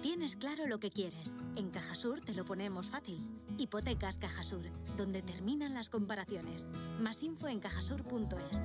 Tienes 0.01 0.35
claro 0.37 0.67
lo 0.67 0.81
que 0.81 0.91
quieres. 0.91 1.37
En 1.57 1.69
Cajasur 1.69 2.23
te 2.23 2.33
lo 2.33 2.47
ponemos 2.47 2.89
fácil. 2.89 3.23
Hipotecas 3.59 4.17
Cajasur, 4.17 4.65
donde 4.97 5.21
terminan 5.21 5.75
las 5.75 5.91
comparaciones. 5.91 6.69
Más 6.99 7.23
info 7.23 7.49
en 7.49 7.61
cajasur.es. 7.61 8.65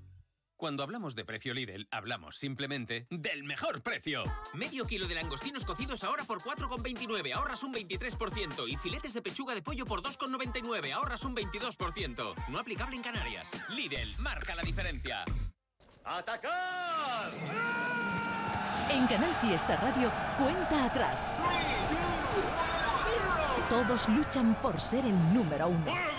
Cuando 0.61 0.83
hablamos 0.83 1.15
de 1.15 1.25
precio 1.25 1.55
Lidl, 1.55 1.87
hablamos 1.89 2.37
simplemente 2.37 3.07
del 3.09 3.43
mejor 3.43 3.81
precio. 3.81 4.21
Medio 4.53 4.85
kilo 4.85 5.07
de 5.07 5.15
langostinos 5.15 5.65
cocidos 5.65 6.03
ahora 6.03 6.23
por 6.23 6.39
4,29, 6.39 7.33
ahorras 7.33 7.63
un 7.63 7.73
23%. 7.73 8.69
Y 8.69 8.77
filetes 8.77 9.15
de 9.15 9.23
pechuga 9.23 9.55
de 9.55 9.63
pollo 9.63 9.87
por 9.87 10.03
2,99, 10.03 10.93
ahorras 10.93 11.23
un 11.23 11.35
22%. 11.35 12.35
No 12.49 12.59
aplicable 12.59 12.95
en 12.95 13.01
Canarias. 13.01 13.49
Lidl, 13.69 14.15
marca 14.19 14.53
la 14.53 14.61
diferencia. 14.61 15.25
¡Atacar! 16.03 17.31
En 18.91 19.07
Canal 19.07 19.33
Fiesta 19.41 19.77
Radio, 19.77 20.11
cuenta 20.37 20.85
atrás. 20.85 21.27
Todos 23.67 24.07
luchan 24.09 24.53
por 24.61 24.79
ser 24.79 25.05
el 25.05 25.33
número 25.33 25.69
uno. 25.69 26.10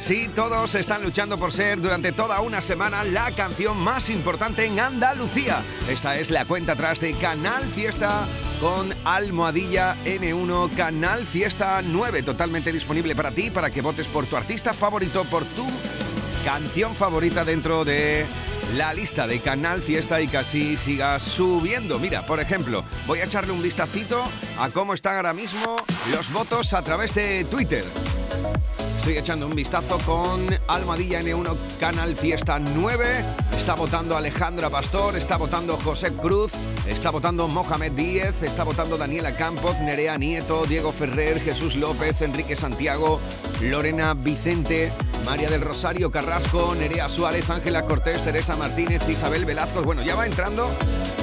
Sí, 0.00 0.30
todos 0.34 0.74
están 0.76 1.02
luchando 1.02 1.36
por 1.36 1.52
ser 1.52 1.78
durante 1.78 2.10
toda 2.10 2.40
una 2.40 2.62
semana 2.62 3.04
la 3.04 3.32
canción 3.32 3.76
más 3.76 4.08
importante 4.08 4.64
en 4.64 4.80
Andalucía. 4.80 5.62
Esta 5.90 6.18
es 6.18 6.30
la 6.30 6.46
cuenta 6.46 6.72
atrás 6.72 7.00
de 7.00 7.12
Canal 7.12 7.62
Fiesta 7.64 8.26
con 8.62 8.94
Almohadilla 9.04 9.96
N1 10.06 10.74
Canal 10.74 11.26
Fiesta 11.26 11.82
9, 11.84 12.22
totalmente 12.22 12.72
disponible 12.72 13.14
para 13.14 13.30
ti, 13.30 13.50
para 13.50 13.70
que 13.70 13.82
votes 13.82 14.06
por 14.06 14.24
tu 14.24 14.38
artista 14.38 14.72
favorito, 14.72 15.22
por 15.24 15.44
tu 15.44 15.66
canción 16.46 16.94
favorita 16.94 17.44
dentro 17.44 17.84
de 17.84 18.24
la 18.76 18.94
lista 18.94 19.26
de 19.26 19.40
Canal 19.40 19.82
Fiesta 19.82 20.18
y 20.22 20.28
que 20.28 20.38
así 20.38 20.78
siga 20.78 21.18
subiendo. 21.18 21.98
Mira, 21.98 22.24
por 22.24 22.40
ejemplo, 22.40 22.84
voy 23.06 23.18
a 23.18 23.24
echarle 23.24 23.52
un 23.52 23.62
vistacito 23.62 24.24
a 24.58 24.70
cómo 24.70 24.94
están 24.94 25.16
ahora 25.16 25.34
mismo 25.34 25.76
los 26.10 26.32
votos 26.32 26.72
a 26.72 26.80
través 26.80 27.14
de 27.14 27.44
Twitter. 27.44 27.84
Estoy 29.10 29.22
echando 29.22 29.46
un 29.48 29.56
vistazo 29.56 29.98
con 30.06 30.46
Almadilla 30.68 31.20
N1 31.20 31.56
Canal 31.80 32.14
Fiesta 32.14 32.60
9. 32.60 33.24
Está 33.58 33.74
votando 33.74 34.16
Alejandra 34.16 34.70
Pastor, 34.70 35.16
está 35.16 35.36
votando 35.36 35.76
José 35.78 36.12
Cruz, 36.12 36.52
está 36.86 37.10
votando 37.10 37.48
Mohamed 37.48 37.90
Díez, 37.90 38.40
está 38.44 38.62
votando 38.62 38.96
Daniela 38.96 39.34
Campos, 39.34 39.80
Nerea 39.80 40.16
Nieto, 40.16 40.64
Diego 40.64 40.92
Ferrer, 40.92 41.40
Jesús 41.40 41.74
López, 41.74 42.22
Enrique 42.22 42.54
Santiago, 42.54 43.18
Lorena 43.60 44.14
Vicente, 44.14 44.92
María 45.26 45.50
del 45.50 45.62
Rosario 45.62 46.12
Carrasco, 46.12 46.72
Nerea 46.76 47.08
Suárez, 47.08 47.50
Ángela 47.50 47.86
Cortés, 47.86 48.22
Teresa 48.22 48.54
Martínez, 48.54 49.02
Isabel 49.08 49.44
Velazco. 49.44 49.82
Bueno, 49.82 50.04
ya 50.04 50.14
va 50.14 50.26
entrando 50.26 50.70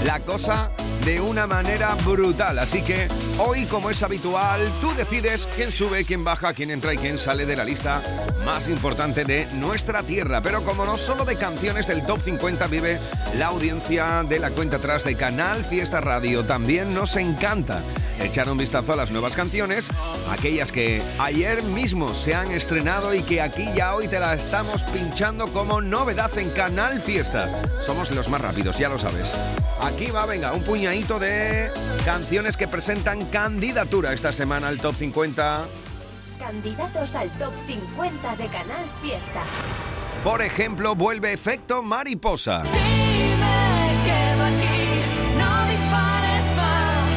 la 0.05 0.19
cosa 0.19 0.71
de 1.05 1.21
una 1.21 1.47
manera 1.47 1.95
brutal. 2.03 2.59
Así 2.59 2.81
que 2.81 3.07
hoy, 3.37 3.65
como 3.65 3.89
es 3.89 4.03
habitual, 4.03 4.59
tú 4.81 4.93
decides 4.93 5.47
quién 5.55 5.71
sube, 5.71 6.03
quién 6.03 6.23
baja, 6.23 6.53
quién 6.53 6.69
entra 6.69 6.93
y 6.93 6.97
quién 6.97 7.17
sale 7.17 7.45
de 7.45 7.55
la 7.55 7.63
lista 7.63 8.01
más 8.45 8.67
importante 8.67 9.23
de 9.23 9.47
nuestra 9.55 10.03
tierra. 10.03 10.41
Pero 10.41 10.63
como 10.63 10.85
no 10.85 10.97
solo 10.97 11.23
de 11.23 11.37
canciones 11.37 11.87
del 11.87 12.05
Top 12.05 12.21
50 12.21 12.67
vive 12.67 12.99
la 13.37 13.47
audiencia 13.47 14.23
de 14.27 14.39
la 14.39 14.51
cuenta 14.51 14.77
atrás 14.77 15.03
de 15.03 15.15
Canal 15.15 15.63
Fiesta 15.63 16.01
Radio, 16.01 16.45
también 16.45 16.93
nos 16.93 17.15
encanta 17.15 17.81
echar 18.19 18.49
un 18.49 18.57
vistazo 18.57 18.93
a 18.93 18.95
las 18.95 19.11
nuevas 19.11 19.35
canciones, 19.35 19.89
aquellas 20.29 20.71
que 20.71 21.01
ayer 21.19 21.61
mismo 21.63 22.13
se 22.13 22.35
han 22.35 22.51
estrenado 22.51 23.13
y 23.13 23.21
que 23.21 23.41
aquí 23.41 23.67
ya 23.75 23.95
hoy 23.95 24.07
te 24.07 24.19
la 24.19 24.33
estamos 24.33 24.83
pinchando 24.83 25.47
como 25.47 25.81
novedad 25.81 26.35
en 26.37 26.49
Canal 26.49 26.99
Fiesta. 26.99 27.49
Somos 27.85 28.11
los 28.11 28.27
más 28.29 28.41
rápidos, 28.41 28.77
ya 28.77 28.89
lo 28.89 28.97
sabes. 28.97 29.31
Aquí 29.87 30.11
va, 30.11 30.25
venga, 30.25 30.51
un 30.51 30.63
puñadito 30.63 31.17
de 31.17 31.71
canciones 32.03 32.57
que 32.57 32.67
presentan 32.67 33.23
candidatura 33.27 34.11
esta 34.11 34.33
semana 34.33 34.67
al 34.67 34.79
Top 34.79 34.93
50. 34.93 35.63
Candidatos 36.37 37.15
al 37.15 37.29
Top 37.37 37.53
50 37.65 38.35
de 38.35 38.47
Canal 38.47 38.85
Fiesta. 39.01 39.41
Por 40.25 40.41
ejemplo, 40.41 40.93
vuelve 40.93 41.31
Efecto 41.31 41.81
Mariposa. 41.83 42.65
Si 42.65 42.69
me 42.69 44.03
quedo 44.03 44.43
aquí, 44.43 44.77
no 45.37 45.71
dispares 45.71 46.55
más. 46.57 47.09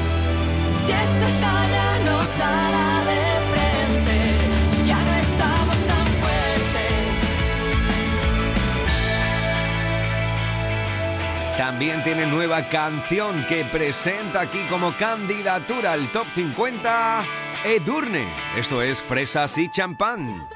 Si 0.87 0.92
esto 0.92 1.26
estalla, 1.26 1.98
nos 2.04 2.38
dará 2.38 3.04
de 3.04 3.29
También 11.70 12.02
tiene 12.02 12.26
nueva 12.26 12.68
canción 12.68 13.46
que 13.48 13.64
presenta 13.64 14.40
aquí 14.40 14.59
como 14.68 14.92
candidatura 14.96 15.92
al 15.92 16.11
Top 16.11 16.26
50 16.35 17.20
Edurne. 17.64 18.26
Esto 18.56 18.83
es 18.83 19.00
Fresas 19.00 19.56
y 19.56 19.68
Champán. 19.68 20.48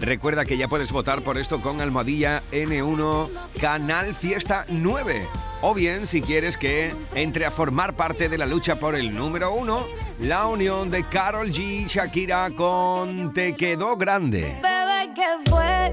Recuerda 0.00 0.46
que 0.46 0.56
ya 0.56 0.66
puedes 0.66 0.92
votar 0.92 1.22
por 1.22 1.36
esto 1.36 1.60
con 1.60 1.82
Almohadilla 1.82 2.42
N1 2.52 3.28
Canal 3.60 4.14
Fiesta 4.14 4.64
9. 4.68 5.28
O 5.60 5.74
bien, 5.74 6.06
si 6.06 6.22
quieres 6.22 6.56
que 6.56 6.94
entre 7.14 7.44
a 7.44 7.50
formar 7.50 7.94
parte 7.94 8.30
de 8.30 8.38
la 8.38 8.46
lucha 8.46 8.76
por 8.76 8.94
el 8.94 9.14
número 9.14 9.52
uno, 9.52 9.84
la 10.18 10.46
unión 10.46 10.88
de 10.88 11.04
Carol 11.04 11.50
G 11.50 11.86
Shakira 11.86 12.50
con 12.56 13.34
Te 13.34 13.54
quedó 13.54 13.98
grande. 13.98 14.58
Bebé, 14.62 15.12
¿qué 15.14 15.50
fue? 15.50 15.92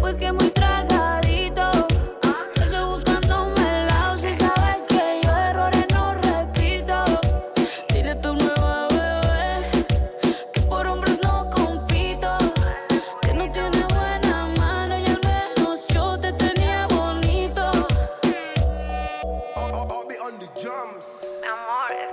Pues 0.00 0.16
que. 0.16 0.30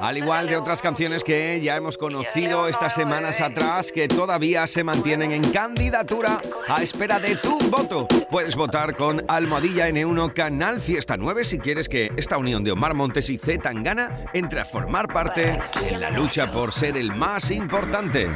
Al 0.07 0.17
igual 0.17 0.47
de 0.47 0.55
otras 0.55 0.81
canciones 0.81 1.21
que 1.21 1.59
ya 1.59 1.75
hemos 1.75 1.97
conocido 1.97 2.69
estas 2.69 2.95
semanas 2.95 3.41
atrás 3.41 3.91
que 3.91 4.07
todavía 4.07 4.65
se 4.65 4.81
mantienen 4.81 5.33
en 5.33 5.43
candidatura 5.51 6.39
a 6.69 6.81
espera 6.81 7.19
de 7.19 7.35
tu 7.35 7.59
voto. 7.69 8.07
Puedes 8.31 8.55
votar 8.55 8.95
con 8.95 9.21
Almohadilla 9.27 9.89
N1 9.89 10.31
Canal 10.31 10.79
Fiesta 10.79 11.17
9 11.17 11.43
si 11.43 11.59
quieres 11.59 11.89
que 11.89 12.09
esta 12.15 12.37
unión 12.37 12.63
de 12.63 12.71
Omar 12.71 12.93
Montes 12.93 13.29
y 13.29 13.37
Z 13.37 13.61
Tangana 13.61 14.27
entre 14.31 14.61
a 14.61 14.65
formar 14.65 15.11
parte 15.11 15.59
en 15.85 15.99
la 15.99 16.09
lucha 16.11 16.53
por 16.53 16.71
ser 16.71 16.95
el 16.95 17.13
más 17.13 17.51
importante. 17.51 18.29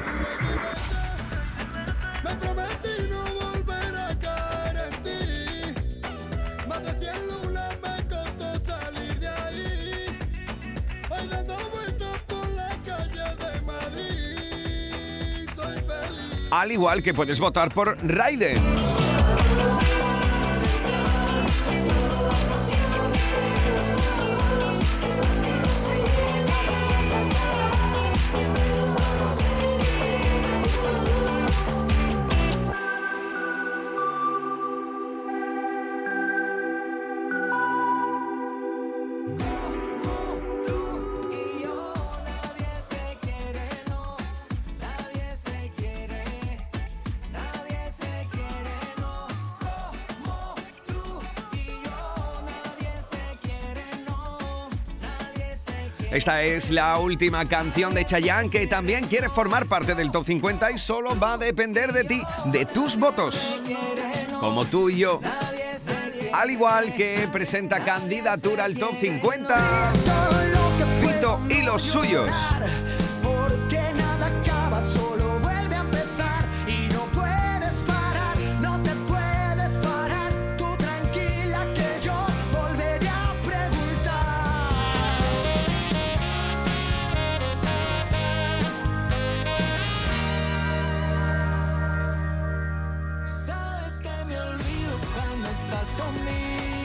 Al 16.61 16.71
igual 16.71 17.01
que 17.01 17.11
puedes 17.11 17.39
votar 17.39 17.73
por 17.73 17.97
Raiden. 18.07 18.80
Esta 56.21 56.43
es 56.43 56.69
la 56.69 56.99
última 56.99 57.47
canción 57.47 57.95
de 57.95 58.05
Chayanne 58.05 58.51
que 58.51 58.67
también 58.67 59.07
quiere 59.07 59.27
formar 59.27 59.65
parte 59.65 59.95
del 59.95 60.11
Top 60.11 60.23
50 60.23 60.69
y 60.69 60.77
solo 60.77 61.19
va 61.19 61.33
a 61.33 61.37
depender 61.39 61.93
de 61.93 62.03
ti, 62.03 62.21
de 62.45 62.67
tus 62.67 62.95
votos. 62.95 63.59
Como 64.39 64.65
tú 64.65 64.91
y 64.91 64.99
yo. 64.99 65.19
Al 66.31 66.51
igual 66.51 66.93
que 66.93 67.27
presenta 67.31 67.83
candidatura 67.83 68.65
al 68.65 68.75
Top 68.75 68.99
50, 68.99 69.93
Fito 71.01 71.39
y 71.49 71.63
los 71.63 71.81
suyos. 71.81 72.29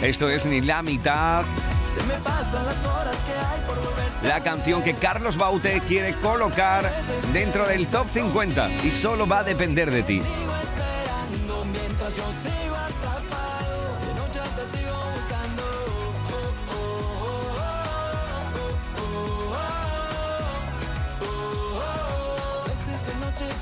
Esto 0.07 0.31
es 0.31 0.47
ni 0.47 0.61
la 0.61 0.85
mitad. 0.85 1.45
Se 1.92 2.01
me 2.05 2.14
pasan 2.21 2.64
las 2.64 2.87
horas 2.87 3.16
que 3.27 3.33
hay 3.33 3.61
por. 3.66 4.27
La 4.29 4.40
canción 4.40 4.85
que 4.85 4.95
Carlos 4.95 5.37
Baute 5.37 5.81
quiere 5.88 6.14
colocar 6.14 6.88
dentro 7.33 7.66
del 7.66 7.88
top 7.88 8.07
50 8.12 8.71
y 8.85 8.92
solo 8.92 9.27
va 9.27 9.40
a 9.40 9.45
depender 9.45 9.90
de 9.90 10.03
ti. 10.05 10.23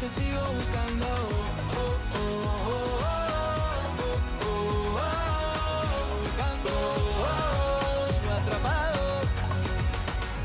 Te 0.01 0.09
sigo 0.09 0.41
buscando. 0.55 1.44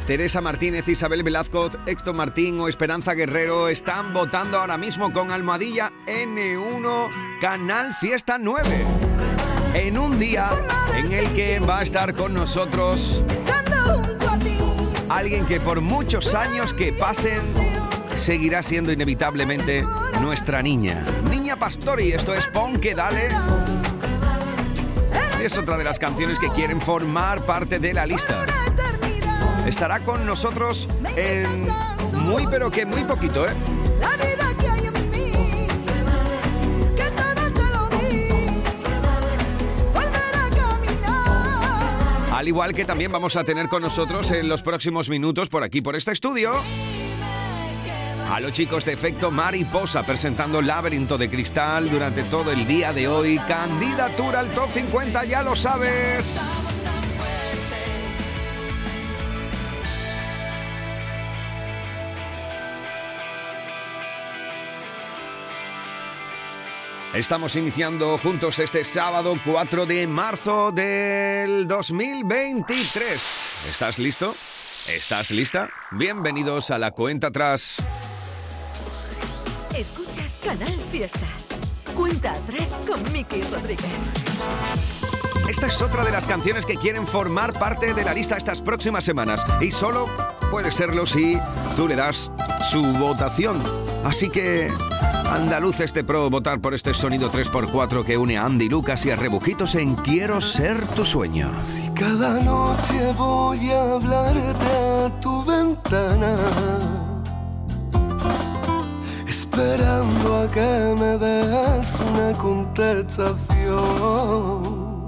Teresa 0.10 0.42
Martínez, 0.42 0.88
Isabel 0.88 1.22
Velázquez, 1.22 1.78
Héctor 1.86 2.16
Martín 2.16 2.60
o 2.60 2.68
Esperanza 2.68 3.14
Guerrero 3.14 3.70
están 3.70 4.12
votando 4.12 4.58
ahora 4.58 4.76
mismo 4.76 5.14
con 5.14 5.30
Almohadilla 5.30 5.92
N1 6.08 7.40
Canal 7.40 7.94
Fiesta 7.94 8.40
9. 8.40 8.86
En 9.76 10.00
un 10.00 10.18
día 10.18 10.50
en 10.96 11.12
el 11.12 11.32
que 11.34 11.60
va 11.60 11.82
a 11.82 11.84
estar 11.84 12.16
con 12.16 12.34
nosotros 12.34 13.24
alguien 15.10 15.46
que 15.46 15.60
por 15.60 15.80
muchos 15.80 16.34
años 16.34 16.74
que 16.74 16.92
pasen 16.92 17.40
seguirá 18.18 18.64
siendo 18.64 18.92
inevitablemente 18.92 19.86
nuestra 20.22 20.64
niña. 20.64 21.06
Niña 21.30 21.56
Pastori, 21.56 22.14
esto 22.14 22.34
es 22.34 22.48
Pon 22.48 22.82
que 22.82 22.96
dale. 22.96 23.28
Es 25.40 25.56
otra 25.60 25.78
de 25.78 25.84
las 25.84 26.00
canciones 26.00 26.40
que 26.40 26.50
quieren 26.50 26.82
formar 26.82 27.46
parte 27.46 27.78
de 27.78 27.94
la 27.94 28.08
lista 28.08 28.44
estará 29.66 30.00
con 30.02 30.26
nosotros 30.26 30.88
en 31.16 31.68
muy 32.26 32.48
pero 32.48 32.70
que 32.72 32.86
muy 32.86 33.04
poquito, 33.04 33.48
¿eh? 33.48 33.54
Al 42.40 42.48
igual 42.48 42.74
que 42.74 42.86
también 42.86 43.12
vamos 43.12 43.36
a 43.36 43.44
tener 43.44 43.68
con 43.68 43.82
nosotros 43.82 44.32
en 44.32 44.48
los 44.48 44.62
próximos 44.62 45.10
minutos 45.10 45.50
por 45.50 45.62
aquí, 45.62 45.82
por 45.82 45.98
este 45.98 46.14
estudio, 46.14 46.54
a 48.32 48.40
los 48.40 48.54
chicos 48.54 48.86
de 48.86 48.94
Efecto 48.94 49.30
Mariposa 49.30 50.04
presentando 50.04 50.62
Laberinto 50.62 51.18
de 51.18 51.30
Cristal 51.30 51.90
durante 51.90 52.24
todo 52.24 52.54
el 52.54 52.66
día 52.66 52.94
de 52.94 53.10
hoy. 53.10 53.40
Candidatura 53.40 54.40
al 54.40 54.52
Top 54.52 54.70
50, 54.72 55.26
ya 55.26 55.44
lo 55.44 55.54
sabes. 55.54 56.40
Estamos 67.14 67.56
iniciando 67.56 68.20
juntos 68.20 68.60
este 68.60 68.86
sábado 68.86 69.34
4 69.44 69.88
de 69.88 70.06
marzo 70.06 70.72
del 70.72 71.68
2023. 71.68 73.66
¿Estás 73.68 73.98
listo? 73.98 74.30
¿Estás 74.30 75.32
lista? 75.32 75.72
Bienvenidos 75.90 76.70
a 76.70 76.78
la 76.78 76.92
cuenta 76.92 77.28
atrás. 77.28 77.78
Escuchas 79.76 80.38
Canal 80.44 80.80
Fiesta. 80.92 81.26
Cuenta 81.96 82.32
atrás 82.32 82.78
con 82.88 83.02
Miki 83.12 83.42
Rodríguez. 83.42 83.90
Esta 85.50 85.66
es 85.66 85.82
otra 85.82 86.06
de 86.06 86.12
las 86.12 86.28
canciones 86.28 86.64
que 86.64 86.76
quieren 86.76 87.08
formar 87.08 87.54
parte 87.54 87.96
de 87.96 88.04
la 88.04 88.14
lista 88.14 88.38
estas 88.38 88.62
próximas 88.62 89.04
semanas. 89.04 89.44
Y 89.60 89.72
solo 89.72 90.06
puede 90.52 90.72
serlo 90.72 91.08
si 91.08 91.40
tú 91.76 91.88
le 91.88 91.96
das 91.96 92.32
su 92.70 92.84
votación. 92.84 93.60
Así 94.04 94.30
que, 94.30 94.68
Andaluces 95.32 95.94
te 95.94 96.04
pro 96.04 96.28
votar 96.30 96.60
por 96.60 96.74
este 96.74 96.94
sonido 96.94 97.32
3x4 97.32 98.04
que 98.04 98.18
une 98.18 98.38
a 98.40 98.46
Andy 98.46 98.68
Lucas 98.68 99.06
y 99.06 99.12
a 99.12 99.16
Rebujitos 99.16 99.76
en 99.76 99.96
Quiero 99.96 100.42
ser 100.42 100.86
tu 100.88 101.06
sueño. 101.06 101.52
Si 101.62 101.88
cada 101.90 102.42
noche 102.42 103.14
voy 103.16 103.70
a 103.70 103.94
hablarte 103.94 105.06
a 105.06 105.20
tu 105.20 105.46
ventana, 105.46 106.36
esperando 109.28 110.42
a 110.42 110.48
que 110.52 110.96
me 111.00 111.20
des 111.20 111.96
una 112.12 112.36
contestación. 112.36 115.06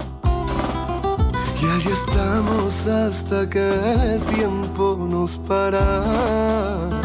Y 1.60 1.64
ahí 1.66 1.88
estamos 1.92 2.86
hasta 2.86 3.50
que 3.50 3.58
el 3.58 4.20
tiempo 4.22 4.96
nos 5.10 5.36
para. 5.38 7.01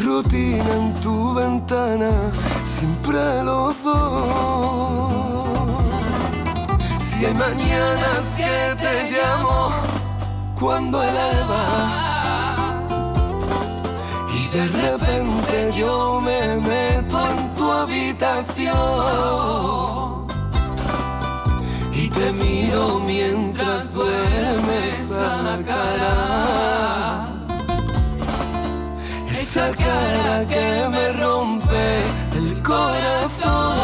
Rutina 0.00 0.64
en 0.74 0.94
tu 1.00 1.34
ventana, 1.34 2.10
siempre 2.64 3.42
los 3.42 3.82
dos. 3.82 5.12
Si 6.98 7.24
hay 7.26 7.34
mañanas 7.34 8.28
que 8.36 8.76
te 8.76 9.10
llamo 9.10 9.72
cuando 10.58 11.02
el 11.02 11.16
alba 11.16 11.64
y 14.32 14.48
de 14.56 14.68
repente 14.68 15.72
yo 15.76 16.20
me 16.20 16.56
meto 16.56 17.18
en 17.30 17.54
tu 17.54 17.70
habitación 17.70 18.76
y 21.92 22.08
te 22.08 22.32
miro 22.32 23.00
mientras 23.00 23.92
duermes 23.92 25.12
a 25.12 25.42
la 25.42 25.58
cara. 25.64 27.07
Esa 29.50 29.74
cara 29.74 30.46
que 30.46 30.88
me 30.90 31.12
rompe 31.14 31.86
el 32.36 32.62
corazón. 32.62 33.78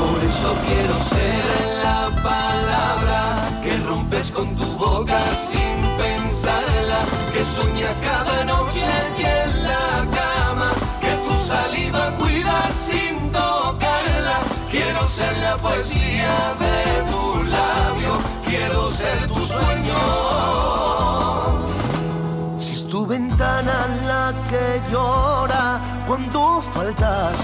Por 0.00 0.18
eso 0.30 0.48
quiero 0.66 0.96
ser 1.14 1.44
la 1.84 2.10
palabra 2.24 3.20
que 3.62 3.76
rompes 3.86 4.32
con 4.32 4.52
tu 4.56 4.66
boca 4.76 5.20
sin 5.32 5.78
pensarla, 5.96 6.98
que 7.32 7.44
sueñas 7.44 7.94
cada 8.02 8.44
noche 8.46 8.75
cuando 26.06 26.60
faltas. 26.60 27.36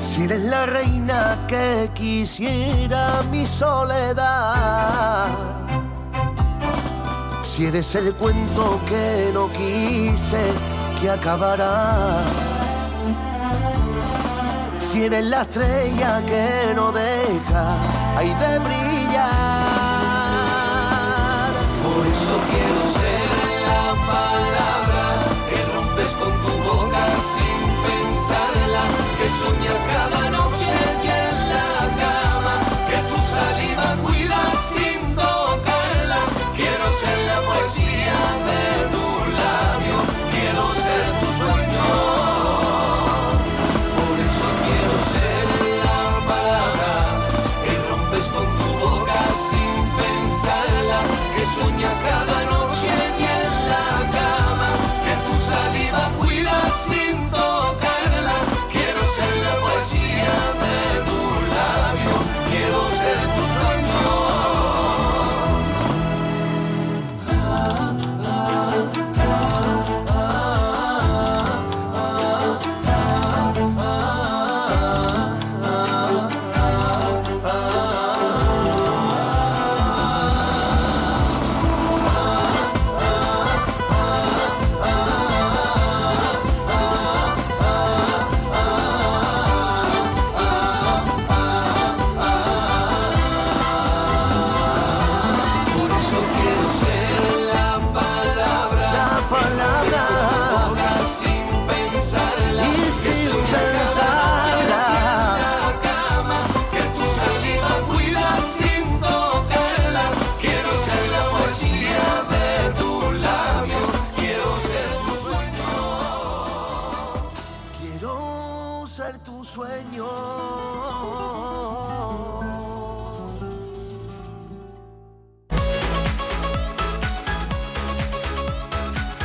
Si 0.00 0.24
eres 0.24 0.44
la 0.44 0.66
reina 0.66 1.38
que 1.48 1.90
quisiera 1.94 3.22
mi 3.30 3.46
soledad. 3.46 5.28
Si 7.42 7.66
eres 7.66 7.94
el 7.94 8.14
cuento 8.14 8.80
que 8.88 9.30
no 9.34 9.50
quise 9.52 10.52
que 11.00 11.10
acabará. 11.10 12.22
Si 14.78 15.04
eres 15.04 15.24
la 15.26 15.42
estrella 15.42 16.22
que 16.26 16.74
no 16.74 16.92
deja 16.92 17.76
ahí 18.16 18.34
de 18.34 18.58
brillar. 18.58 19.32
Por 21.82 22.06
eso 22.14 22.34
quiero 22.50 22.82
ser 22.98 23.28
la 23.70 23.86
palabra 24.12 25.01
pensarla, 28.52 28.82
que 29.18 29.28
sueñas 29.28 29.78
cada 29.86 30.30
noche 30.30 31.21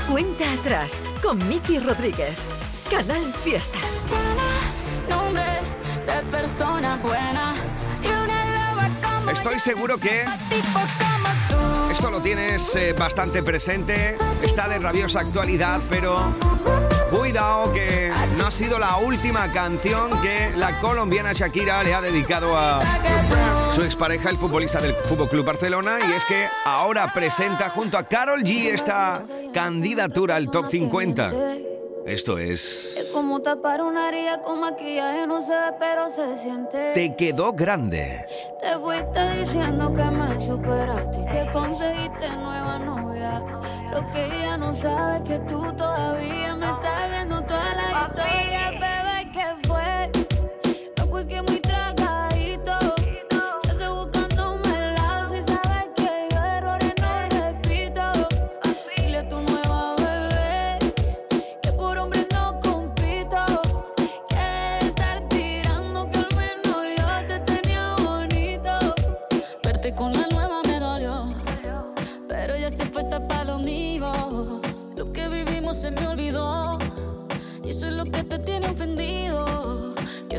Cuenta 0.10 0.54
atrás 0.54 1.02
con 1.22 1.38
Miki 1.50 1.80
Rodríguez. 1.80 2.38
Canal 2.90 3.22
Fiesta. 3.44 3.78
Estoy 9.32 9.60
seguro 9.60 9.98
que 9.98 10.24
esto 11.92 12.10
lo 12.10 12.22
tienes 12.22 12.76
eh, 12.76 12.94
bastante 12.94 13.44
presente, 13.44 14.18
está 14.42 14.70
de 14.70 14.80
rabiosa 14.80 15.20
actualidad, 15.20 15.82
pero 15.90 16.34
cuidado 17.12 17.74
que 17.74 18.12
no 18.38 18.48
ha 18.48 18.52
sido 18.52 18.80
la 18.80 18.98
última 18.98 19.52
canción 19.52 20.22
que 20.22 20.52
la 20.56 20.80
colombiana 20.80 21.34
Shakira 21.34 21.84
le 21.84 21.94
ha 21.94 22.02
dedicado 22.02 22.58
a 22.58 22.82
su 23.78 23.84
expareja, 23.84 24.32
el 24.32 24.38
futbolista 24.38 24.82
del 24.82 24.96
Fútbol 24.96 25.30
Club 25.30 25.46
Barcelona, 25.46 26.00
y 26.00 26.14
es 26.14 26.26
que 26.26 26.48
ahora 26.66 27.14
presenta 27.14 27.70
junto 27.70 27.96
a 28.00 28.02
Carol 28.02 28.42
G 28.42 28.74
esta 28.74 29.22
candidatura 29.54 30.36
al 30.36 30.50
top 30.50 30.72
50. 30.72 31.32
Esto 32.08 32.40
es 32.40 32.98
Es 32.98 33.12
como 33.14 33.40
tapar 33.44 33.84
una 33.84 34.10
herida 34.10 34.42
con 34.42 34.62
maquillaje, 34.62 35.28
no 35.28 35.42
se 35.42 35.54
ve, 35.54 35.74
pero 35.78 36.10
se 36.10 36.38
siente. 36.38 36.94
Te 36.96 37.16
quedó 37.16 37.54
grande. 37.54 38.26
Te 38.60 38.80
fuiste 38.80 39.38
diciendo 39.38 39.94
que 39.94 40.06
me 40.06 40.40
superaste 40.40 41.20
y 41.22 41.26
que 41.26 41.52
conseguiste 41.52 42.30
nueva 42.30 42.80
novia. 42.80 43.44
Lo 43.92 44.10
que 44.10 44.26
ella 44.26 44.58
no 44.58 44.74
sabe 44.74 45.18
es 45.18 45.22
que 45.22 45.40
tú 45.48 45.62
todavía 45.78 46.56
me 46.56 46.66
estás 46.66 47.12
viendo 47.12 47.44
toda 47.44 47.76
la 47.76 48.08
historia, 48.08 48.72
bebé, 48.72 49.32
¿qué 49.32 49.67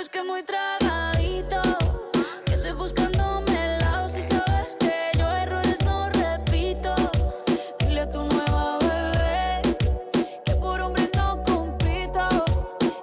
Pues 0.00 0.08
que 0.08 0.22
muy 0.22 0.42
tragadito. 0.42 1.60
Que 2.46 2.54
estoy 2.54 2.72
buscándome 2.72 3.52
el 3.66 3.78
lado 3.80 4.08
si 4.08 4.22
sabes 4.22 4.74
que 4.80 5.10
yo 5.18 5.28
errores 5.28 5.76
no 5.84 6.08
repito. 6.08 6.94
Dile 7.80 8.00
a 8.00 8.08
tu 8.08 8.24
nueva 8.24 8.78
bebé 8.78 9.60
que 10.46 10.54
por 10.54 10.80
hombre 10.80 11.06
no 11.14 11.42
compito. 11.42 12.26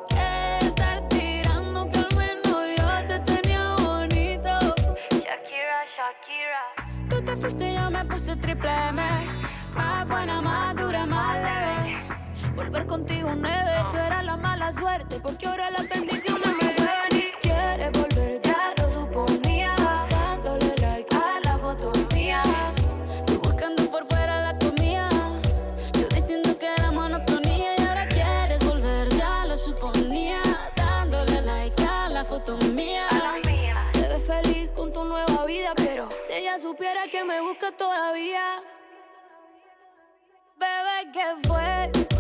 Que 0.10 0.58
estar 0.66 1.08
tirando 1.08 1.88
que 1.92 2.00
al 2.00 2.16
menos 2.18 2.58
yo 2.80 3.08
te 3.08 3.20
tenía 3.32 3.76
bonito. 3.76 4.54
Shakira, 5.12 5.80
Shakira. 5.96 6.64
Tú 7.12 7.22
te 7.24 7.36
fuiste 7.36 7.74
y 7.74 7.76
yo 7.76 7.92
me 7.92 8.06
puse 8.06 8.36
triple 8.38 8.72
M. 8.90 9.04
Más 9.76 10.08
buena, 10.08 10.42
más 10.42 10.76
dura, 10.76 11.06
más 11.06 11.36
leve. 11.36 11.98
Volver 12.56 12.88
contigo 12.88 13.36
nueve, 13.36 13.86
tú 13.92 13.98
eras 13.98 14.26
la 14.26 14.36
mala 14.36 14.74
suerte, 14.74 15.20
porque 15.20 15.46
ahora 15.46 15.70
las 15.70 15.88
bendiciones 15.88 16.56
me 16.60 16.67
todavía. 37.88 38.62
Bebé, 40.58 41.12
¿qué 41.14 41.48
fue? 41.48 42.17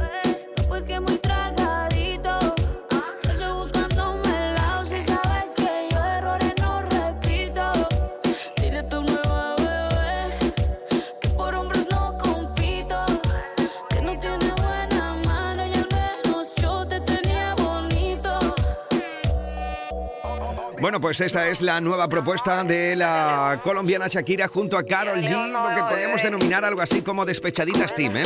Bueno, 20.87 21.01
pues 21.01 21.19
esta 21.19 21.49
es 21.49 21.61
la 21.61 21.81
nueva 21.81 22.07
propuesta 22.07 22.63
de 22.63 22.95
la 22.95 23.59
colombiana 23.61 24.07
Shakira 24.07 24.47
junto 24.47 24.77
a 24.77 24.83
Carol 24.83 25.19
G, 25.19 25.51
lo 25.51 25.75
que 25.75 25.83
podemos 25.83 26.23
denominar 26.23 26.63
algo 26.63 26.79
así 26.79 27.01
como 27.01 27.25
despechaditas 27.25 27.93
team, 27.93 28.15
¿eh? 28.15 28.23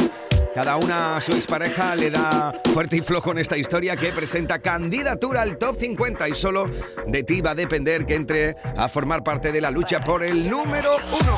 Cada 0.53 0.77
una 0.77 1.17
a 1.17 1.21
su 1.21 1.31
expareja 1.31 1.95
le 1.95 2.11
da 2.11 2.53
fuerte 2.71 2.97
y 2.97 3.01
flojo 3.01 3.31
en 3.31 3.39
esta 3.39 3.57
historia 3.57 3.97
que 3.97 4.11
presenta 4.11 4.59
candidatura 4.59 5.41
al 5.41 5.57
top 5.57 5.75
50 5.75 6.29
y 6.29 6.35
solo 6.35 6.69
de 7.07 7.23
ti 7.23 7.41
va 7.41 7.49
a 7.49 7.55
depender 7.55 8.05
que 8.05 8.13
entre 8.13 8.55
a 8.77 8.87
formar 8.87 9.23
parte 9.23 9.51
de 9.51 9.59
la 9.59 9.71
lucha 9.71 10.03
por 10.03 10.21
el 10.21 10.47
número 10.47 10.97
uno. 11.19 11.37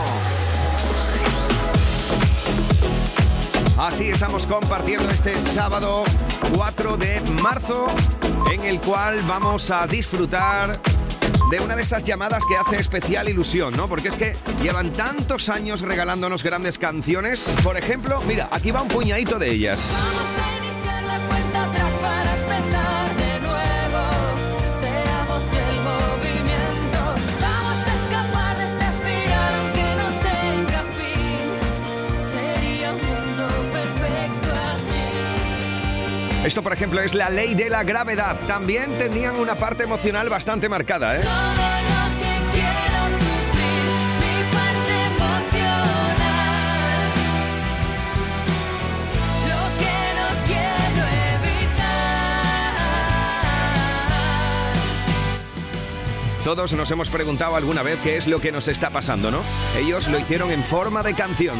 Así 3.77 4.09
estamos 4.09 4.45
compartiendo 4.45 5.09
este 5.09 5.35
sábado 5.35 6.03
4 6.53 6.97
de 6.97 7.21
marzo 7.41 7.87
en 8.51 8.65
el 8.65 8.81
cual 8.81 9.21
vamos 9.25 9.71
a 9.71 9.87
disfrutar 9.87 10.79
de 11.53 11.59
una 11.59 11.75
de 11.75 11.83
esas 11.83 12.01
llamadas 12.03 12.41
que 12.49 12.57
hace 12.57 12.77
especial 12.77 13.29
ilusión, 13.29 13.77
¿no? 13.77 13.87
Porque 13.87 14.07
es 14.07 14.15
que 14.15 14.35
llevan 14.63 14.91
tantos 14.91 15.49
años 15.49 15.81
regalándonos 15.81 16.41
grandes 16.41 16.79
canciones. 16.79 17.47
Por 17.63 17.77
ejemplo, 17.77 18.19
mira, 18.27 18.49
aquí 18.49 18.71
va 18.71 18.81
un 18.81 18.87
puñadito 18.87 19.37
de 19.37 19.51
ellas. 19.51 19.93
Esto, 36.43 36.61
por 36.61 36.73
ejemplo, 36.73 36.99
es 37.01 37.13
la 37.13 37.29
ley 37.29 37.55
de 37.55 37.69
la 37.69 37.83
gravedad. 37.83 38.37
También 38.47 38.91
tenían 38.97 39.35
una 39.35 39.55
parte 39.55 39.83
emocional 39.83 40.29
bastante 40.29 40.67
marcada, 40.67 41.17
¿eh? 41.17 41.21
Todos 56.43 56.73
nos 56.73 56.91
hemos 56.91 57.09
preguntado 57.09 57.55
alguna 57.55 57.83
vez 57.83 57.99
qué 58.03 58.17
es 58.17 58.27
lo 58.27 58.41
que 58.41 58.51
nos 58.51 58.67
está 58.67 58.89
pasando, 58.89 59.31
¿no? 59.31 59.41
Ellos 59.77 60.09
lo 60.09 60.19
hicieron 60.19 60.51
en 60.51 60.61
forma 60.61 61.01
de 61.01 61.13
canción. 61.13 61.57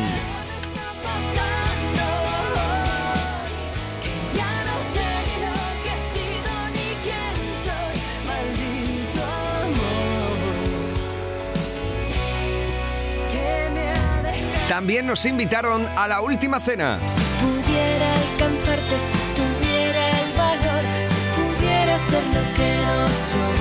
También 14.67 15.05
nos 15.05 15.25
invitaron 15.25 15.87
a 15.95 16.07
la 16.07 16.21
última 16.21 16.59
cena. 16.59 16.97
Pudiera 17.41 18.13
alcanzar 18.15 18.79
que 18.89 18.97
si 18.97 19.17
tuviera 19.35 20.09
el 20.21 20.33
valor, 20.37 20.83
si 21.07 21.19
pudiera 21.35 21.99
ser 21.99 22.23
lo 22.27 22.41
que 22.55 22.77
no 22.85 23.09
soy, 23.09 23.57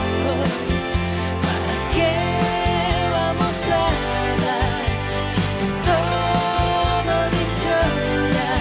¿para 1.42 1.74
qué 1.92 2.14
vamos 3.12 3.68
a 3.68 3.86
hablar 3.86 4.84
si 5.28 5.40
está 5.40 5.66
todo 5.84 7.14
dicho 7.30 7.74
ya? 8.32 8.52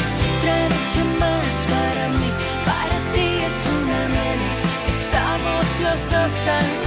Es 0.00 0.12
otra 0.26 0.56
noche 0.74 1.04
más 1.20 1.54
para 1.68 2.08
mí, 2.08 2.30
para 2.64 2.96
ti 3.12 3.26
es 3.46 3.58
una 3.66 4.00
menos. 4.08 4.56
Estamos 4.88 5.64
los 5.82 6.00
dos 6.10 6.34
tan 6.44 6.83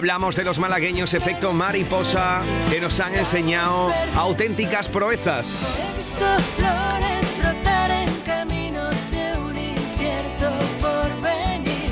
Hablamos 0.00 0.34
de 0.34 0.44
los 0.44 0.58
malagueños 0.58 1.12
efecto 1.12 1.52
mariposa 1.52 2.40
que 2.70 2.80
nos 2.80 2.98
han 3.00 3.14
enseñado 3.16 3.92
auténticas 4.16 4.88
proezas. 4.88 5.76
He 5.78 5.98
visto 5.98 6.24
flores 6.56 7.38
brotar 7.38 7.90
en 7.90 8.08
caminos 8.24 9.10
de 9.10 9.38
un 9.38 9.54
incierto 9.54 10.52
porvenir. 10.80 11.90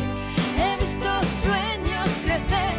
He 0.56 0.82
visto 0.82 1.06
sueños 1.42 2.08
crecer. 2.24 2.72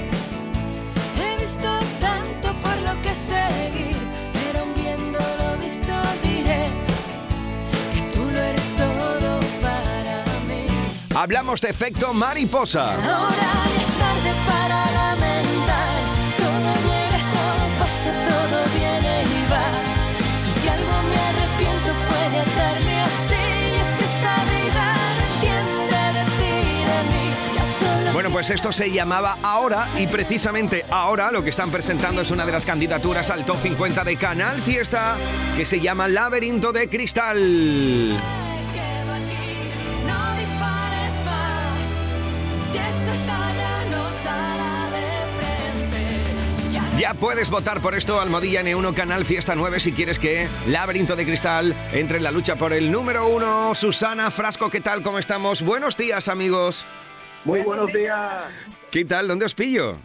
He 1.22 1.40
visto 1.40 1.80
tanto 2.00 2.52
por 2.64 2.76
lo 2.78 3.00
que 3.04 3.14
seguir. 3.14 3.98
Pero 4.34 4.66
viendo 4.76 5.20
lo 5.20 5.64
visto 5.64 5.94
diré 6.24 6.70
que 7.94 8.18
tú 8.18 8.32
lo 8.32 8.40
eres 8.40 8.74
todo 8.76 9.40
para 9.62 10.24
mí. 10.48 10.66
Hablamos 11.16 11.62
de 11.62 11.70
efecto 11.70 12.16
mariposa. 12.16 12.96
Ahora 12.96 13.59
pues 28.40 28.52
esto 28.52 28.72
se 28.72 28.90
llamaba 28.90 29.38
Ahora 29.44 29.86
y 29.98 30.08
precisamente 30.08 30.86
ahora 30.92 31.30
lo 31.30 31.44
que 31.44 31.50
están 31.50 31.72
presentando 31.72 32.22
es 32.22 32.32
una 32.32 32.46
de 32.46 32.54
las 32.54 32.66
candidaturas 32.66 33.32
al 33.32 33.46
top 33.46 33.58
50 33.62 34.06
de 34.06 34.16
Canal 34.16 34.62
Fiesta 34.62 35.18
que 35.58 35.66
se 35.66 35.82
llama 35.82 36.08
Laberinto 36.08 36.72
de 36.72 36.88
Cristal. 36.88 38.18
Ya 46.98 47.14
puedes 47.14 47.50
votar 47.50 47.82
por 47.82 47.94
esto, 47.94 48.22
Almohadilla 48.22 48.62
N1 48.62 48.94
Canal 48.94 49.26
Fiesta 49.26 49.56
9, 49.56 49.82
si 49.82 49.92
quieres 49.92 50.18
que 50.18 50.48
Laberinto 50.66 51.18
de 51.18 51.26
Cristal 51.26 51.76
entre 51.92 52.20
en 52.20 52.24
la 52.24 52.32
lucha 52.32 52.56
por 52.56 52.72
el 52.72 52.90
número 52.90 53.28
uno. 53.28 53.76
Susana 53.76 54.32
Frasco, 54.32 54.70
¿qué 54.70 54.80
tal? 54.80 55.02
¿Cómo 55.02 55.20
estamos? 55.20 55.62
Buenos 55.62 55.98
días, 55.98 56.30
amigos. 56.30 56.88
Muy 57.50 57.62
buenos 57.62 57.92
días. 57.92 58.44
¿Qué 58.92 59.06
tal? 59.06 59.28
¿Dónde 59.28 59.46
os 59.46 59.56
pillo? 59.56 59.98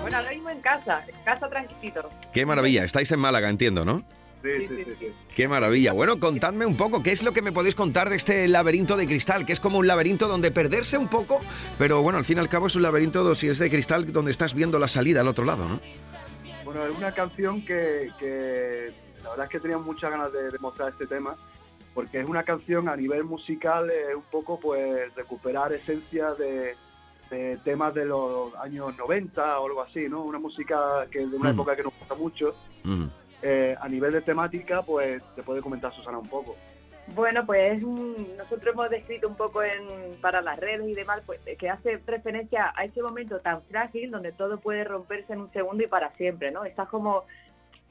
Bueno, 0.00 0.16
ahora 0.16 0.30
mismo 0.30 0.48
en 0.48 0.60
casa, 0.62 1.04
en 1.06 1.22
casa 1.22 1.50
tranquilito. 1.50 2.08
Qué 2.32 2.46
maravilla, 2.46 2.82
estáis 2.82 3.12
en 3.12 3.20
Málaga, 3.20 3.50
entiendo, 3.50 3.84
¿no? 3.84 4.02
Sí, 4.42 4.66
sí, 4.66 4.84
sí. 4.98 5.12
Qué 5.34 5.48
maravilla. 5.48 5.92
Bueno, 5.92 6.18
contadme 6.18 6.64
un 6.64 6.76
poco, 6.76 7.02
¿qué 7.02 7.12
es 7.12 7.22
lo 7.22 7.32
que 7.32 7.42
me 7.42 7.52
podéis 7.52 7.74
contar 7.74 8.08
de 8.08 8.16
este 8.16 8.48
laberinto 8.48 8.96
de 8.96 9.06
cristal? 9.06 9.44
Que 9.44 9.52
es 9.52 9.60
como 9.60 9.78
un 9.78 9.86
laberinto 9.86 10.28
donde 10.28 10.50
perderse 10.50 10.96
un 10.96 11.08
poco, 11.08 11.40
pero 11.76 12.00
bueno, 12.00 12.18
al 12.18 12.24
fin 12.24 12.38
y 12.38 12.40
al 12.40 12.48
cabo 12.48 12.68
es 12.68 12.74
un 12.74 12.82
laberinto, 12.82 13.34
si 13.34 13.48
es 13.48 13.58
de 13.58 13.68
cristal, 13.68 14.10
donde 14.10 14.30
estás 14.30 14.54
viendo 14.54 14.78
la 14.78 14.88
salida 14.88 15.20
al 15.20 15.28
otro 15.28 15.44
lado, 15.44 15.68
¿no? 15.68 15.80
Bueno, 16.64 16.86
es 16.86 16.96
una 16.96 17.12
canción 17.12 17.64
que, 17.66 18.10
que 18.18 18.94
la 19.22 19.30
verdad 19.30 19.44
es 19.44 19.50
que 19.50 19.60
tenía 19.60 19.78
muchas 19.78 20.10
ganas 20.10 20.32
de 20.32 20.50
demostrar 20.50 20.88
este 20.88 21.06
tema, 21.06 21.36
porque 21.96 22.20
es 22.20 22.26
una 22.28 22.42
canción 22.42 22.90
a 22.90 22.94
nivel 22.94 23.24
musical, 23.24 23.88
es 23.90 24.14
un 24.14 24.22
poco 24.30 24.60
pues 24.60 25.14
recuperar 25.14 25.72
esencia 25.72 26.34
de, 26.34 26.76
de 27.30 27.56
temas 27.64 27.94
de 27.94 28.04
los 28.04 28.54
años 28.56 28.94
90 28.98 29.60
o 29.60 29.66
algo 29.66 29.80
así, 29.80 30.06
¿no? 30.06 30.22
Una 30.22 30.38
música 30.38 31.06
que 31.10 31.20
de 31.20 31.36
una 31.36 31.48
Mm. 31.48 31.54
época 31.54 31.74
que 31.74 31.82
nos 31.84 31.98
gusta 31.98 32.14
mucho. 32.14 32.54
Ujú. 32.84 33.08
Eh, 33.40 33.74
a 33.80 33.88
nivel 33.88 34.12
de 34.12 34.20
temática, 34.20 34.82
pues 34.82 35.22
te 35.34 35.42
puede 35.42 35.62
comentar 35.62 35.90
Susana 35.94 36.18
un 36.18 36.28
poco. 36.28 36.54
Bueno, 37.14 37.46
pues 37.46 37.80
nosotros 37.82 38.74
hemos 38.74 38.90
descrito 38.90 39.26
un 39.28 39.36
poco 39.36 39.62
en, 39.62 40.20
para 40.20 40.42
las 40.42 40.58
redes 40.60 40.86
y 40.86 40.92
demás, 40.92 41.22
pues 41.24 41.40
que 41.58 41.70
hace 41.70 41.96
referencia 42.06 42.74
a 42.76 42.84
ese 42.84 43.00
momento 43.02 43.38
tan 43.40 43.62
frágil 43.62 44.10
donde 44.10 44.32
todo 44.32 44.58
puede 44.58 44.84
romperse 44.84 45.32
en 45.32 45.40
un 45.40 45.50
segundo 45.50 45.82
y 45.82 45.86
para 45.86 46.10
siempre, 46.12 46.50
¿no? 46.50 46.64
Estás 46.66 46.90
como, 46.90 47.24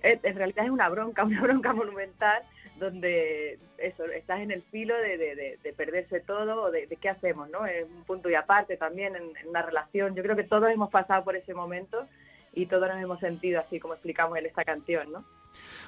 eh, 0.04 0.20
en 0.22 0.36
realidad 0.36 0.66
es 0.66 0.72
una 0.72 0.90
bronca, 0.90 1.24
una 1.26 1.42
bronca 1.42 1.74
monumental 1.74 2.44
donde 2.80 3.58
eso, 3.78 4.06
estás 4.06 4.42
en 4.42 4.52
el 4.52 4.62
filo 4.64 4.96
de, 4.98 5.18
de- 5.18 5.36
de- 5.36 5.58
de 5.64 5.74
perderse 5.74 6.20
todo 6.20 6.64
o 6.64 6.72
de, 6.72 6.88
de 6.88 6.96
qué 6.98 7.10
hacemos, 7.10 7.50
¿no? 7.50 7.66
Es 7.66 7.86
un 7.86 8.04
punto 8.04 8.30
y 8.30 8.36
aparte 8.36 8.78
también 8.78 9.16
en, 9.16 9.36
en 9.38 9.48
una 9.50 9.62
relación. 9.62 10.16
Yo 10.16 10.24
creo 10.24 10.36
que 10.36 10.44
todos 10.44 10.70
hemos 10.70 10.90
pasado 10.90 11.24
por 11.24 11.36
ese 11.36 11.54
momento 11.54 12.08
y 12.54 12.66
todos 12.68 12.88
nos 12.90 13.02
hemos 13.02 13.20
sentido 13.20 13.60
así 13.62 13.80
como 13.80 13.94
explicamos 13.94 14.38
en 14.38 14.46
esta 14.46 14.64
canción, 14.64 15.12
¿no? 15.12 15.26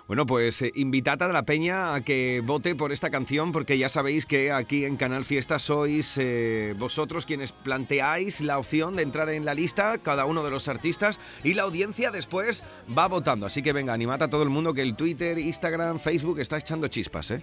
Bueno, 0.08 0.26
pues 0.26 0.62
eh, 0.62 0.72
invitad 0.76 1.22
a 1.22 1.28
la 1.28 1.44
peña 1.44 1.94
a 1.94 2.02
que 2.02 2.42
vote 2.44 2.76
por 2.76 2.92
esta 2.92 3.10
canción 3.10 3.52
porque 3.52 3.78
ya 3.78 3.90
sabéis 3.90 4.26
que 4.26 4.52
aquí 4.52 4.86
en 4.86 4.96
Canal 4.96 5.26
Fiesta 5.26 5.60
sois 5.60 6.18
eh, 6.18 6.74
vosotros 6.78 7.26
quienes 7.26 7.52
planteáis 7.52 8.40
la 8.42 8.58
opción 8.58 8.96
de 8.96 9.04
entrar 9.04 9.30
en 9.30 9.44
la 9.44 9.54
lista, 9.54 9.98
cada 9.98 10.26
uno 10.26 10.44
de 10.44 10.52
los 10.52 10.70
artistas, 10.70 11.20
y 11.44 11.54
la 11.56 11.64
audiencia 11.64 12.10
después 12.10 12.64
va 12.98 13.08
votando. 13.08 13.46
Así 13.46 13.62
que 13.62 13.74
venga, 13.74 13.92
animad 13.92 14.24
a 14.24 14.30
todo 14.30 14.44
el 14.44 14.50
mundo 14.50 14.74
que 14.74 14.82
el 14.82 14.96
Twitter, 14.96 15.38
Instagram, 15.38 16.00
Facebook 16.00 16.40
está 16.40 16.58
echando 16.58 16.88
chispas, 16.88 17.32
¿eh? 17.32 17.42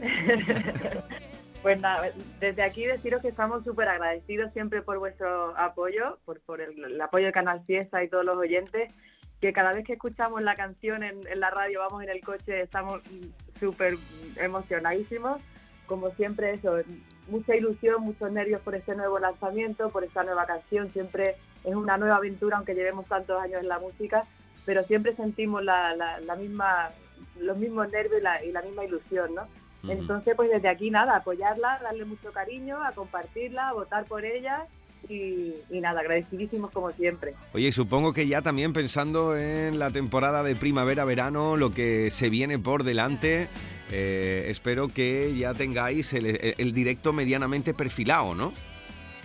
Pues 1.64 1.80
nada, 1.80 2.12
desde 2.40 2.62
aquí 2.62 2.84
deciros 2.84 3.22
que 3.22 3.28
estamos 3.28 3.64
súper 3.64 3.88
agradecidos 3.88 4.52
siempre 4.52 4.82
por 4.82 4.98
vuestro 4.98 5.56
apoyo, 5.56 6.18
por, 6.26 6.60
el, 6.60 6.84
el 6.84 7.00
apoyo 7.00 7.24
de 7.24 7.32
Canal 7.32 7.64
Fiesta 7.64 8.04
y 8.04 8.08
todos 8.08 8.22
los 8.22 8.36
oyentes, 8.36 8.92
que 9.44 9.52
cada 9.52 9.74
vez 9.74 9.84
que 9.84 9.92
escuchamos 9.92 10.40
la 10.40 10.56
canción 10.56 11.02
en, 11.02 11.26
en 11.26 11.38
la 11.38 11.50
radio, 11.50 11.80
vamos 11.80 12.02
en 12.02 12.08
el 12.08 12.22
coche, 12.22 12.62
estamos 12.62 13.02
súper 13.60 13.94
emocionadísimos. 14.36 15.38
Como 15.86 16.10
siempre, 16.12 16.54
eso, 16.54 16.78
mucha 17.28 17.54
ilusión, 17.54 18.02
muchos 18.02 18.32
nervios 18.32 18.62
por 18.62 18.74
este 18.74 18.94
nuevo 18.94 19.18
lanzamiento, 19.18 19.90
por 19.90 20.02
esta 20.02 20.22
nueva 20.22 20.46
canción. 20.46 20.88
Siempre 20.90 21.36
es 21.62 21.74
una 21.74 21.98
nueva 21.98 22.16
aventura, 22.16 22.56
aunque 22.56 22.74
llevemos 22.74 23.04
tantos 23.06 23.38
años 23.42 23.60
en 23.60 23.68
la 23.68 23.78
música, 23.78 24.24
pero 24.64 24.82
siempre 24.84 25.14
sentimos 25.14 25.62
la, 25.62 25.94
la- 25.94 26.20
la 26.20 26.36
misma, 26.36 26.88
los 27.38 27.58
mismos 27.58 27.90
nervios 27.90 28.20
y 28.20 28.22
la, 28.24 28.42
y 28.42 28.50
la 28.50 28.62
misma 28.62 28.84
ilusión, 28.86 29.34
¿no? 29.34 29.42
Entonces, 29.90 30.34
pues 30.34 30.48
desde 30.50 30.68
aquí 30.70 30.90
nada, 30.90 31.16
apoyarla, 31.16 31.78
darle 31.82 32.06
mucho 32.06 32.32
cariño, 32.32 32.82
a 32.82 32.92
compartirla, 32.92 33.68
a 33.68 33.72
votar 33.74 34.06
por 34.06 34.24
ella 34.24 34.64
y, 35.08 35.54
y 35.70 35.80
nada, 35.80 36.00
agradecidísimos 36.00 36.70
como 36.70 36.90
siempre. 36.92 37.34
Oye, 37.52 37.68
y 37.68 37.72
supongo 37.72 38.12
que 38.12 38.26
ya 38.26 38.42
también 38.42 38.72
pensando 38.72 39.36
en 39.36 39.78
la 39.78 39.90
temporada 39.90 40.42
de 40.42 40.56
primavera-verano, 40.56 41.56
lo 41.56 41.72
que 41.72 42.10
se 42.10 42.28
viene 42.28 42.58
por 42.58 42.84
delante, 42.84 43.48
eh, 43.90 44.46
espero 44.48 44.88
que 44.88 45.36
ya 45.36 45.54
tengáis 45.54 46.12
el, 46.12 46.72
directo 46.72 47.12
medianamente 47.12 47.74
perfilado, 47.74 48.34
¿no? 48.34 48.52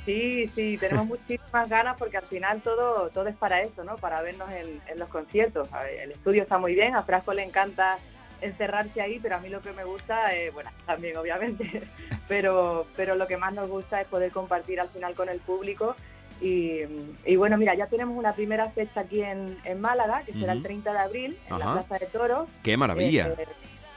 Sí, 0.06 0.50
sí, 0.56 0.78
tenemos 0.80 1.06
muchísimas 1.08 1.70
ganas 1.70 1.98
porque 1.98 2.18
al 2.18 2.26
final 2.26 2.62
todo, 2.62 3.10
todo 3.10 3.28
es 3.28 3.36
para 3.36 3.62
eso, 3.62 3.84
¿no? 3.84 3.96
Para 3.98 4.22
vernos 4.22 4.50
en, 4.52 4.82
en 4.88 5.00
los 5.00 5.10
conciertos. 5.10 5.72
Ver, 5.72 6.02
el 6.04 6.12
estudio 6.12 6.44
está 6.44 6.58
muy 6.58 6.74
bien, 6.74 6.96
a 6.96 7.04
Frasco 7.04 7.34
le 7.34 7.44
encanta 7.44 7.98
encerrarse 8.42 9.02
ahí, 9.02 9.20
pero 9.22 9.36
a 9.36 9.40
mí 9.40 9.50
lo 9.50 9.62
que 9.62 9.72
me 9.74 9.84
gusta, 9.84 10.36
eh, 10.36 10.50
bueno, 10.52 10.70
también 10.86 11.18
obviamente, 11.18 11.82
pero, 12.28 12.86
pero 12.96 13.16
lo 13.16 13.28
que 13.28 13.38
más 13.38 13.54
nos 13.54 13.70
gusta 13.70 14.02
es 14.02 14.08
poder 14.08 14.32
compartir 14.32 14.80
al 14.80 14.90
final 14.90 15.16
con 15.16 15.30
el 15.30 15.40
público. 15.40 15.96
Y, 16.42 16.84
y 17.26 17.36
bueno, 17.36 17.58
mira, 17.58 17.76
ya 17.76 17.88
tenemos 17.88 18.18
una 18.18 18.32
primera 18.34 18.70
fecha 18.70 19.02
aquí 19.02 19.22
en, 19.22 19.58
en 19.66 19.82
Málaga, 19.82 20.24
que 20.26 20.32
será 20.34 20.54
el 20.54 20.60
Ujú. 20.60 20.68
30 20.68 20.94
de 20.94 21.00
abril, 21.00 21.40
en 21.48 21.54
Ajá. 21.54 21.66
la 21.66 21.84
Plaza 21.84 22.06
de 22.06 22.12
Toros. 22.12 22.48
¡Qué 22.64 22.78
maravilla! 22.78 23.28
Eh, 23.38 23.46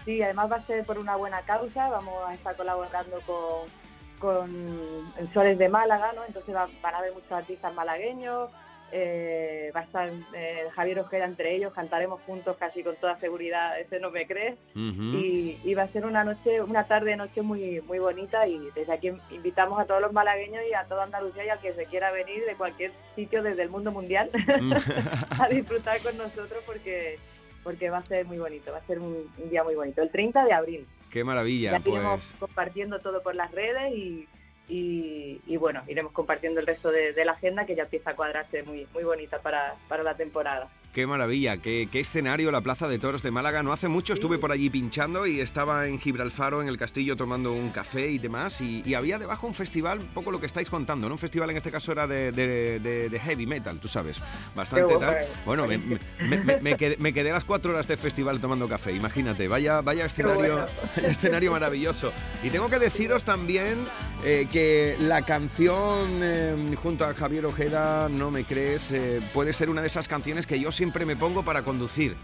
sí, 0.04 0.20
además 0.22 0.50
va 0.50 0.56
a 0.56 0.66
ser 0.66 0.84
por 0.84 0.98
una 0.98 1.14
buena 1.14 1.40
causa. 1.42 1.88
Vamos 1.88 2.14
a 2.26 2.34
estar 2.34 2.56
colaborando 2.56 3.20
con, 3.20 3.68
con 4.18 4.50
el 5.18 5.32
Soles 5.32 5.56
de 5.56 5.68
Málaga, 5.68 6.12
¿no? 6.16 6.24
Entonces 6.26 6.52
va- 6.52 6.68
van 6.82 6.94
a 6.96 6.98
haber 6.98 7.12
muchos 7.12 7.30
artistas 7.30 7.72
malagueños. 7.74 8.50
Eh, 8.94 9.72
va 9.74 9.80
a 9.80 9.84
estar 9.84 10.10
eh, 10.34 10.66
Javier 10.74 11.00
Ojeda 11.00 11.24
entre 11.24 11.56
ellos. 11.56 11.72
Cantaremos 11.72 12.20
juntos 12.22 12.56
casi 12.58 12.82
con 12.82 12.94
toda 12.96 13.18
seguridad. 13.18 13.80
Ese 13.80 13.98
no 13.98 14.10
me 14.10 14.26
crees. 14.26 14.58
Y, 14.74 15.58
y 15.64 15.74
va 15.74 15.84
a 15.84 15.88
ser 15.88 16.04
una 16.04 16.24
noche, 16.24 16.60
una 16.60 16.84
tarde 16.84 17.16
noche 17.16 17.40
muy 17.42 17.80
muy 17.80 17.98
bonita 17.98 18.46
y 18.46 18.68
desde 18.74 18.92
aquí 18.92 19.12
invitamos 19.30 19.80
a 19.80 19.86
todos 19.86 20.00
los 20.00 20.12
malagueños 20.12 20.62
y 20.70 20.74
a 20.74 20.84
toda 20.84 21.04
Andalucía 21.04 21.46
y 21.46 21.48
al 21.48 21.58
que 21.58 21.72
se 21.72 21.86
quiera 21.86 22.12
venir 22.12 22.44
de 22.44 22.54
cualquier 22.54 22.92
sitio 23.16 23.42
desde 23.42 23.62
el 23.62 23.70
mundo 23.70 23.92
mundial 23.92 24.30
a 25.38 25.48
disfrutar 25.48 26.00
con 26.00 26.16
nosotros 26.18 26.62
porque 26.66 27.18
porque 27.62 27.90
va 27.90 27.98
a 27.98 28.06
ser 28.06 28.26
muy 28.26 28.38
bonito, 28.38 28.72
va 28.72 28.78
a 28.78 28.86
ser 28.86 28.98
un, 28.98 29.30
un 29.38 29.50
día 29.50 29.62
muy 29.62 29.74
bonito. 29.74 30.02
El 30.02 30.10
30 30.10 30.44
de 30.44 30.52
abril. 30.52 30.86
¡Qué 31.10 31.24
maravilla! 31.24 31.72
ya 31.72 31.80
Pues 31.80 32.34
compartiendo 32.38 32.98
todo 32.98 33.22
por 33.22 33.34
las 33.34 33.52
redes 33.52 33.94
y, 33.94 34.26
y, 34.68 35.40
y 35.46 35.56
bueno, 35.56 35.82
iremos 35.88 36.12
compartiendo 36.12 36.60
el 36.60 36.66
resto 36.66 36.90
de, 36.90 37.24
la 37.24 37.32
agenda 37.32 37.66
que 37.66 37.74
ya 37.74 37.84
empieza 37.84 38.10
a 38.10 38.16
cuadrarse 38.16 38.62
muy, 38.62 38.86
muy 38.92 39.04
bonita 39.04 39.40
para, 39.40 39.74
para 39.88 40.02
la 40.02 40.14
temporada. 40.16 40.68
Qué 40.92 41.06
maravilla, 41.06 41.56
qué, 41.56 41.88
qué 41.90 42.00
escenario 42.00 42.50
la 42.50 42.60
Plaza 42.60 42.86
de 42.86 42.98
Toros 42.98 43.22
de 43.22 43.30
Málaga. 43.30 43.62
No 43.62 43.72
hace 43.72 43.88
mucho 43.88 44.12
estuve 44.12 44.36
por 44.36 44.52
allí 44.52 44.68
pinchando 44.68 45.26
y 45.26 45.40
estaba 45.40 45.86
en 45.88 45.98
Gibralfaro, 45.98 46.60
en 46.60 46.68
el 46.68 46.76
castillo, 46.76 47.16
tomando 47.16 47.50
un 47.54 47.70
café 47.70 48.10
y 48.10 48.18
demás. 48.18 48.60
Y, 48.60 48.82
y 48.84 48.92
había 48.92 49.18
debajo 49.18 49.46
un 49.46 49.54
festival, 49.54 50.00
un 50.00 50.08
poco 50.08 50.30
lo 50.30 50.38
que 50.38 50.44
estáis 50.44 50.68
contando, 50.68 51.08
¿no? 51.08 51.14
Un 51.14 51.18
festival 51.18 51.48
en 51.48 51.56
este 51.56 51.70
caso 51.70 51.92
era 51.92 52.06
de, 52.06 52.30
de- 52.32 52.78
de- 52.78 53.08
de 53.08 53.18
heavy 53.20 53.46
metal, 53.46 53.78
tú 53.78 53.88
sabes. 53.88 54.18
Bastante 54.54 54.94
tal. 54.98 55.16
bueno. 55.46 55.66
Me, 55.66 55.78
me- 55.78 56.60
me- 56.60 56.76
quedé, 56.76 56.98
me 56.98 57.14
quedé 57.14 57.32
las 57.32 57.44
cuatro 57.44 57.72
horas 57.72 57.88
de 57.88 57.96
festival 57.96 58.38
tomando 58.38 58.68
café, 58.68 58.92
imagínate. 58.92 59.48
Vaya, 59.48 59.80
vaya 59.80 60.04
escenario, 60.04 60.66
bueno. 60.66 60.66
escenario 61.08 61.52
maravilloso. 61.52 62.12
Y 62.42 62.50
tengo 62.50 62.68
que 62.68 62.78
deciros 62.78 63.24
también 63.24 63.78
eh, 64.26 64.46
que 64.52 64.96
la 65.00 65.22
canción 65.24 66.20
eh, 66.22 66.76
junto 66.82 67.06
a 67.06 67.14
Javier 67.14 67.46
Ojeda, 67.46 68.10
No 68.10 68.30
me 68.30 68.44
crees, 68.44 68.90
eh, 68.92 69.22
puede 69.32 69.54
ser 69.54 69.70
una 69.70 69.80
de 69.80 69.86
esas 69.86 70.06
canciones 70.06 70.46
que 70.46 70.60
yo 70.60 70.70
siempre 70.82 71.06
me 71.06 71.14
pongo 71.14 71.44
para 71.44 71.62
conducir. 71.62 72.16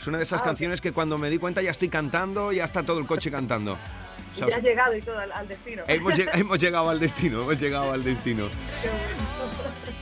Es 0.00 0.06
una 0.06 0.16
de 0.16 0.22
esas 0.24 0.40
Ah, 0.40 0.44
canciones 0.44 0.80
que 0.80 0.90
cuando 0.92 1.18
me 1.18 1.28
di 1.28 1.36
cuenta 1.36 1.60
ya 1.60 1.70
estoy 1.70 1.90
cantando, 1.90 2.50
ya 2.50 2.64
está 2.64 2.82
todo 2.82 2.98
el 2.98 3.06
coche 3.06 3.30
cantando. 3.30 3.76
Ya 4.36 4.46
has 4.46 4.62
llegado 4.62 4.96
y 4.96 5.02
todo 5.02 5.18
al, 5.18 5.32
al 5.32 5.48
destino. 5.48 5.82
Hemos, 5.88 6.14
lleg- 6.14 6.30
hemos 6.34 6.60
llegado 6.60 6.88
al 6.88 7.00
destino, 7.00 7.42
hemos 7.42 7.60
llegado 7.60 7.92
al 7.92 8.04
destino. 8.04 8.48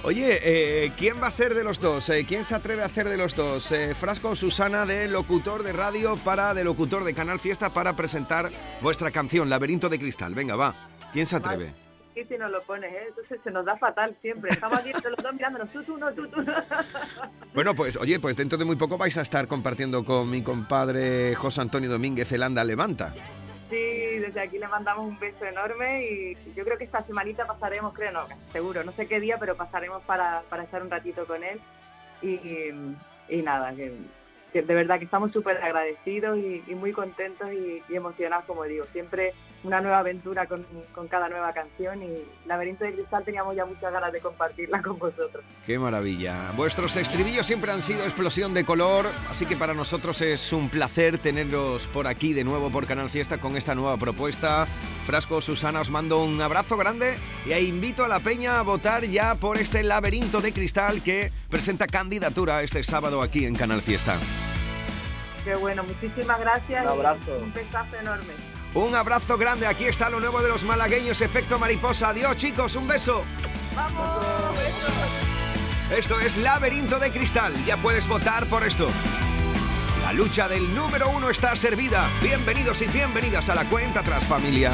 Oye, 0.05 0.38
eh, 0.42 0.92
¿quién 0.99 1.20
va 1.20 1.28
a 1.28 1.30
ser 1.30 1.55
de 1.55 1.64
los 1.64 1.80
dos? 1.80 2.09
Eh, 2.11 2.24
¿Quién 2.28 2.44
se 2.44 2.55
atreve 2.55 2.82
a 2.82 2.86
hacer 2.86 3.09
de 3.09 3.16
los 3.16 3.34
dos? 3.34 3.72
Eh, 3.72 3.94
Frasco 3.94 4.28
o 4.30 4.36
Susana 4.36 4.84
de 4.84 5.09
locutor 5.09 5.62
de 5.62 5.72
radio 5.72 6.16
para 6.16 6.53
de 6.53 6.62
locutor 6.62 7.05
de 7.05 7.14
Canal 7.14 7.40
Fiesta 7.40 7.70
para 7.70 7.96
presentar 7.96 8.51
vuestra 8.82 9.11
canción 9.11 9.49
Laberinto 9.49 9.88
de 9.88 9.99
Cristal. 9.99 10.34
Venga, 10.34 10.57
va. 10.57 10.74
¿Quién 11.12 11.24
se 11.24 11.36
atreve? 11.36 11.72
Si 12.27 12.37
nos 12.37 12.51
lo 12.51 12.62
pones, 12.62 12.93
¿eh? 12.93 13.05
Entonces 13.09 13.41
se 13.43 13.51
nos 13.51 13.64
da 13.64 13.77
fatal 13.77 14.16
siempre. 14.21 14.51
Estamos 14.51 14.79
aquí 14.79 14.93
los 14.93 15.16
dos 15.23 15.33
mirándonos, 15.33 15.71
tú, 15.71 15.83
tú, 15.83 15.97
no, 15.99 16.12
tú, 16.12 16.27
tú. 16.29 16.43
no. 16.43 16.55
Bueno, 17.55 17.75
pues 17.75 17.97
oye, 17.97 18.21
pues 18.21 18.37
dentro 18.37 18.59
de 18.59 18.64
muy 18.64 18.77
poco 18.77 18.97
vais 18.99 19.16
a 19.19 19.23
estar 19.23 19.49
compartiendo 19.49 20.05
con 20.05 20.31
mi 20.31 20.43
compadre 20.43 21.35
José 21.35 21.61
Antonio 21.61 21.91
Domínguez 21.91 22.31
el 22.33 22.43
Anda 22.43 22.64
Levanta. 22.64 23.09
Sí, 23.71 23.77
desde 23.77 24.41
aquí 24.41 24.59
le 24.59 24.69
mandamos 24.69 25.07
un 25.07 25.19
beso 25.19 25.45
enorme 25.45 26.05
y 26.05 26.37
yo 26.55 26.64
creo 26.64 26.79
que 26.79 26.85
esta 26.85 27.05
semanita 27.05 27.47
pasaremos, 27.47 27.93
creo, 27.95 28.12
no, 28.12 28.27
seguro, 28.53 28.85
no 28.85 28.93
sé 28.93 29.07
qué 29.07 29.21
día, 29.21 29.39
pero 29.39 29.57
pasaremos 29.57 30.03
para, 30.05 30.43
para 30.49 30.62
estar 30.62 30.83
un 30.83 30.91
ratito 30.91 31.27
con 31.27 31.43
él. 31.45 31.61
Y, 32.23 32.71
y 33.29 33.43
nada, 33.43 33.75
que, 33.75 33.93
de 34.53 34.74
verdad 34.74 34.99
que 34.99 35.05
estamos 35.05 35.32
súper 35.32 35.59
agradecidos 35.59 36.38
y, 36.38 36.74
muy 36.74 36.92
contentos 36.92 37.49
y, 37.53 37.82
emocionados, 37.94 38.44
como 38.46 38.64
digo. 38.64 38.84
Siempre 38.92 39.34
una 39.64 39.80
nueva 39.80 39.99
aventura 39.99 40.46
con, 40.46 40.64
con 40.94 41.09
cada 41.09 41.28
nueva 41.28 41.53
canción 41.53 42.01
y 42.03 42.09
Laberinto 42.46 42.84
de 42.84 42.94
Cristal 42.94 43.24
teníamos 43.24 43.57
ya 43.57 43.66
muchas 43.66 43.92
ganas 43.92 44.12
de 44.12 44.20
compartirla 44.20 44.80
con 44.82 44.99
vosotros. 44.99 45.44
Qué 45.66 45.78
maravilla. 45.78 46.53
Vuestros 46.57 46.96
estribillos 46.96 47.46
siempre 47.46 47.72
han 47.72 47.82
sido 47.82 48.05
explosión 48.05 48.55
de 48.55 48.64
color, 48.64 49.07
así 49.28 49.46
que 49.46 49.57
para 49.57 49.74
nosotros 49.74 50.20
es 50.22 50.53
un 50.53 50.68
placer 50.68 51.18
tenerlos 51.18 51.86
por 51.88 52.07
aquí 52.07 52.32
de 52.32 52.44
nuevo 52.44 52.70
por 52.70 52.86
Canal 52.86 53.11
Fiesta 53.11 53.38
con 53.38 53.57
esta 53.57 53.74
nueva 53.74 53.96
propuesta. 53.96 54.66
Frasco, 55.05 55.40
Susana, 55.40 55.80
os 55.80 55.90
mando 55.90 56.22
un 56.22 56.40
abrazo 56.40 56.76
grande 56.76 57.16
y 57.46 57.53
e 57.53 57.62
invito 57.62 58.05
a 58.05 58.09
la 58.09 58.20
peña 58.20 58.59
a 58.59 58.62
votar 58.62 59.05
ya 59.05 59.34
por 59.34 59.59
este 59.59 59.82
laberinto 59.82 60.40
de 60.40 60.53
cristal 60.53 61.03
que 61.03 61.32
presenta 61.51 61.86
candidatura 61.86 62.62
este 62.62 62.84
sábado 62.84 63.22
aquí 63.22 63.44
en 63.44 63.55
Canal 63.55 63.80
Fiesta. 63.80 64.16
Qué 65.49 65.55
bueno, 65.55 65.82
muchísimas 65.82 66.38
gracias 66.40 66.84
Un 66.84 66.90
y 66.90 66.92
abrazo. 66.92 67.38
un 67.42 67.53
besazo 67.55 67.96
enorme. 67.96 68.34
Un 68.74 68.94
abrazo 68.94 69.38
grande, 69.38 69.66
aquí 69.66 69.86
está 69.86 70.11
lo 70.11 70.20
nuevo 70.20 70.42
de 70.42 70.49
los 70.51 70.62
malagueños, 70.62 71.22
efecto 71.22 71.59
mariposa. 71.59 72.11
Adiós 72.11 72.36
chicos, 72.36 72.76
un 72.76 72.86
beso. 72.86 73.24
¡Vamos! 73.74 74.26
besos. 74.59 75.99
Esto 75.99 76.20
es 76.20 76.36
Laberinto 76.36 76.99
de 76.99 77.11
Cristal. 77.11 77.55
Ya 77.64 77.78
puedes 77.78 78.07
votar 78.07 78.44
por 78.44 78.62
esto. 78.62 78.88
La 80.03 80.12
lucha 80.12 80.51
del 80.51 80.74
número 80.74 81.09
uno 81.09 81.30
está 81.30 81.57
servida. 81.57 82.11
Bienvenidos 82.20 82.82
y 82.82 82.86
bienvenidas 82.88 83.49
a 83.49 83.55
la 83.55 83.64
cuenta 83.64 84.03
tras 84.03 84.26
familia. 84.26 84.72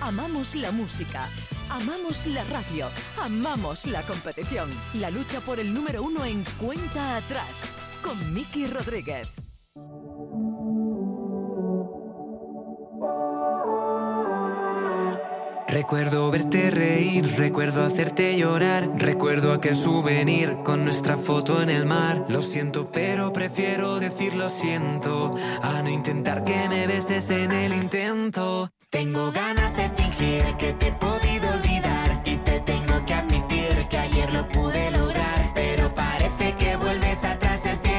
Amamos 0.00 0.54
la 0.54 0.72
música, 0.72 1.28
amamos 1.70 2.26
la 2.26 2.44
radio, 2.44 2.88
amamos 3.20 3.86
la 3.86 4.02
competición. 4.02 4.68
La 4.94 5.10
lucha 5.10 5.40
por 5.40 5.60
el 5.60 5.72
número 5.72 6.02
uno 6.02 6.24
en 6.24 6.44
cuenta 6.58 7.16
atrás 7.16 7.68
con 8.02 8.34
Miki 8.34 8.66
Rodríguez. 8.66 9.28
Recuerdo 15.68 16.30
verte 16.30 16.70
reír, 16.70 17.26
recuerdo 17.36 17.84
hacerte 17.84 18.36
llorar, 18.38 18.88
recuerdo 18.96 19.52
aquel 19.52 19.76
souvenir 19.76 20.56
con 20.64 20.84
nuestra 20.84 21.16
foto 21.16 21.60
en 21.60 21.68
el 21.68 21.84
mar. 21.84 22.24
Lo 22.28 22.40
siento, 22.42 22.90
pero 22.90 23.32
prefiero 23.32 23.98
decir 23.98 24.34
lo 24.34 24.48
siento, 24.48 25.32
a 25.62 25.82
no 25.82 25.90
intentar 25.90 26.44
que 26.44 26.68
me 26.68 26.86
beses 26.86 27.30
en 27.30 27.52
el 27.52 27.74
intento. 27.74 28.70
Tengo 28.90 29.32
ganas 29.32 29.76
de 29.76 29.88
fingir 29.90 30.42
que 30.58 30.72
te 30.72 30.88
he 30.88 30.92
podido 30.92 31.50
olvidar 31.50 32.22
y 32.24 32.36
te 32.36 32.60
tengo 32.60 33.04
que 33.04 33.14
admitir 33.14 33.88
que 33.88 33.98
ayer 33.98 34.32
lo 34.32 34.48
pude 34.48 34.92
lograr, 34.92 35.50
pero 35.54 35.92
parece 35.92 36.54
que 36.54 36.76
vuelves 36.76 37.24
atrás 37.24 37.66
el 37.66 37.78
tiempo. 37.80 37.95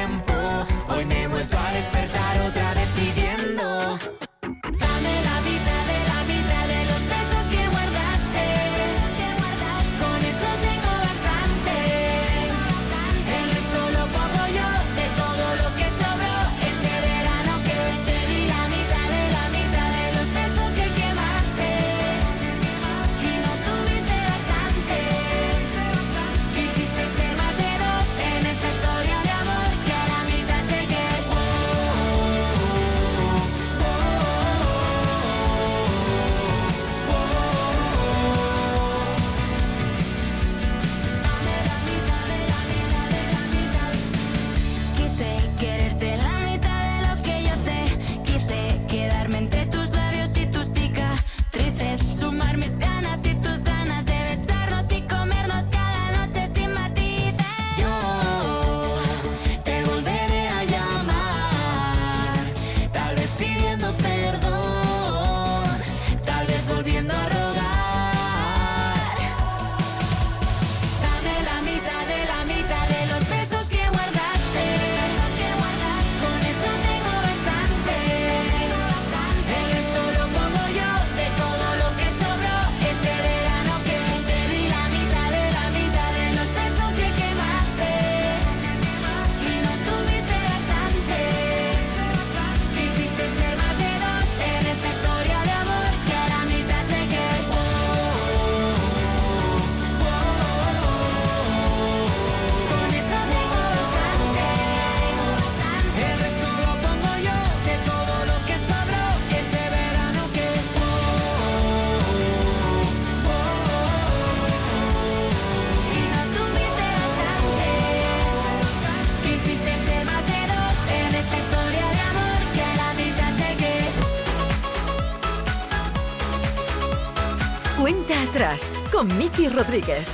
con 128.98 129.16
Miki 129.16 129.48
Rodríguez. 129.48 130.08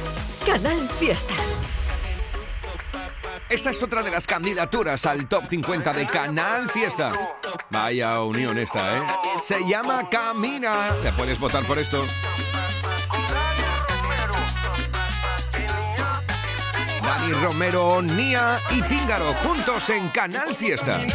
Canal 0.44 0.78
Fiesta. 1.00 1.32
Esta 3.48 3.70
es 3.70 3.82
otra 3.82 4.02
de 4.02 4.10
las 4.10 4.26
candidaturas 4.26 5.06
al 5.06 5.26
top 5.26 5.44
50 5.48 5.90
de 5.94 6.06
Canal 6.06 6.68
Fiesta. 6.68 7.12
Vaya 7.70 8.20
unión 8.20 8.58
esta, 8.58 8.98
¿eh? 8.98 9.02
Se 9.42 9.66
llama 9.66 10.10
Camina. 10.10 10.90
Te 11.02 11.12
puedes 11.12 11.40
votar 11.40 11.64
por 11.64 11.78
esto. 11.78 12.04
Dani 17.02 17.32
Romero, 17.42 18.02
Nia 18.02 18.58
y 18.70 18.82
Tíngaro 18.82 19.32
juntos 19.44 19.88
en 19.88 20.08
Canal 20.08 20.54
Fiesta. 20.54 21.06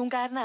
un 0.00 0.08
carnaval. 0.08 0.39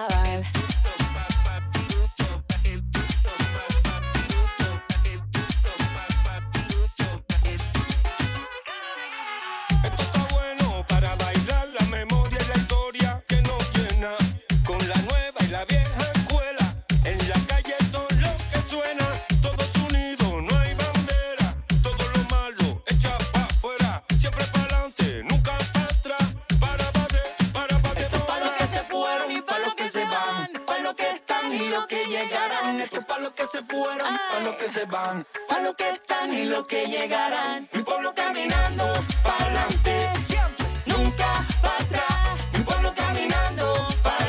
Se 33.52 33.64
fueron, 33.64 34.18
pa' 34.32 34.39
los 34.39 34.56
que 34.56 34.70
se 34.70 34.86
van, 34.86 35.26
pa' 35.48 35.60
los 35.60 35.76
que 35.76 35.89
están 35.89 36.34
y 36.34 36.46
los 36.46 36.66
que 36.66 36.86
llegarán. 36.88 37.70
Mi 37.74 37.84
pueblo 37.84 38.14
caminando 38.16 38.86
para 39.24 39.46
adelante, 39.46 40.10
siempre, 40.28 40.66
nunca 40.86 41.46
para 41.62 41.84
atrás. 41.84 42.50
Mi 42.54 42.64
pueblo 42.64 42.93
caminando 42.96 43.88
para 44.02 44.25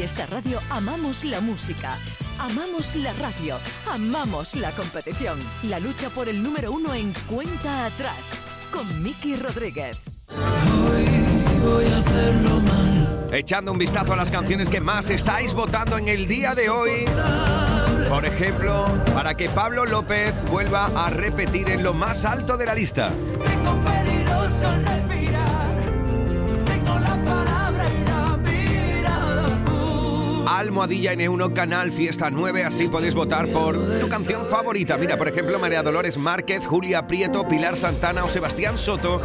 Fiesta 0.00 0.24
Radio 0.24 0.60
amamos 0.70 1.24
la 1.24 1.42
música, 1.42 1.98
amamos 2.38 2.96
la 2.96 3.12
radio, 3.12 3.58
amamos 3.86 4.54
la 4.54 4.70
competición. 4.70 5.38
La 5.64 5.78
lucha 5.78 6.08
por 6.08 6.26
el 6.30 6.42
número 6.42 6.72
uno 6.72 6.94
en 6.94 7.12
cuenta 7.28 7.84
atrás 7.84 8.32
con 8.72 9.02
Miki 9.02 9.36
Rodríguez. 9.36 9.98
Voy 11.62 11.84
a 11.84 11.98
hacerlo 11.98 12.60
mal. 12.60 13.28
Echando 13.30 13.72
un 13.72 13.78
vistazo 13.78 14.14
a 14.14 14.16
las 14.16 14.30
canciones 14.30 14.70
que 14.70 14.80
más 14.80 15.10
estáis 15.10 15.52
votando 15.52 15.98
en 15.98 16.08
el 16.08 16.26
día 16.26 16.54
de 16.54 16.70
hoy. 16.70 17.04
Por 18.08 18.24
ejemplo, 18.24 18.86
para 19.12 19.36
que 19.36 19.50
Pablo 19.50 19.84
López 19.84 20.34
vuelva 20.50 20.86
a 20.96 21.10
repetir 21.10 21.68
en 21.68 21.82
lo 21.82 21.92
más 21.92 22.24
alto 22.24 22.56
de 22.56 22.64
la 22.64 22.74
lista. 22.74 23.10
Tengo 23.44 23.78
peligroso 23.82 24.72
Almohadilla 30.50 31.12
N1 31.14 31.52
Canal 31.54 31.92
Fiesta 31.92 32.28
9, 32.28 32.64
así 32.64 32.88
podéis 32.88 33.14
votar 33.14 33.46
por 33.46 33.76
tu 34.00 34.08
canción 34.08 34.44
favorita. 34.46 34.96
Mira, 34.96 35.16
por 35.16 35.28
ejemplo, 35.28 35.60
María 35.60 35.80
Dolores 35.80 36.18
Márquez, 36.18 36.66
Julia 36.66 37.06
Prieto, 37.06 37.46
Pilar 37.46 37.76
Santana 37.76 38.24
o 38.24 38.28
Sebastián 38.28 38.76
Soto 38.76 39.22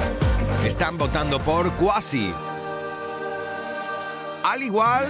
están 0.64 1.00
votando 1.00 1.40
por 1.40 1.72
Quasi. 1.72 2.32
Al 4.44 4.62
igual 4.62 5.08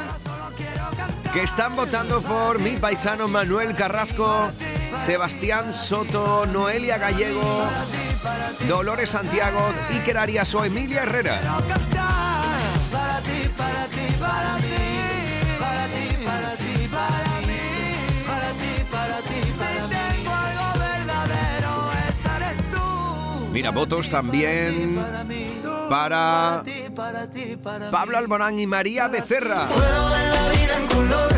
que 1.33 1.43
están 1.43 1.75
votando 1.75 2.21
por 2.21 2.59
mi 2.59 2.77
paisano 2.77 3.27
Manuel 3.27 3.75
Carrasco, 3.75 4.49
Sebastián 5.05 5.73
Soto, 5.73 6.45
Noelia 6.45 6.97
Gallego, 6.97 7.67
Dolores 8.69 9.09
Santiago, 9.09 9.59
Iker 9.91 10.17
Arias 10.17 10.55
o 10.55 10.63
Emilia 10.63 11.03
Herrera. 11.03 11.41
Para 12.89 13.19
ti, 13.19 13.49
para 13.57 13.85
ti, 13.87 14.13
para 14.17 14.57
ti. 14.59 14.94
Para 15.85 15.93
ti, 15.93 16.25
para 16.25 16.51
ti, 16.55 16.87
para 16.89 17.41
mí. 17.45 17.61
Para 18.25 18.49
ti, 18.53 18.73
para 18.91 19.17
ti, 19.19 19.39
para 19.59 19.83
mí. 19.85 19.93
Tengo 19.93 20.33
algo 20.33 20.79
verdadero, 20.79 21.91
esa 22.09 22.37
eres 22.37 22.57
tú. 22.71 23.49
Mira, 23.51 23.69
votos 23.69 24.09
también 24.09 24.95
para 24.95 26.63
Para 26.95 27.27
ti, 27.31 27.55
para 27.61 27.91
Pablo 27.91 28.17
Alborán 28.17 28.57
y 28.57 28.65
María 28.65 29.07
Becerra. 29.09 29.67
Puedo 29.67 30.09
ver 30.09 30.33
la 30.33 30.49
vida 30.49 30.77
en 30.77 30.87
color, 30.87 31.34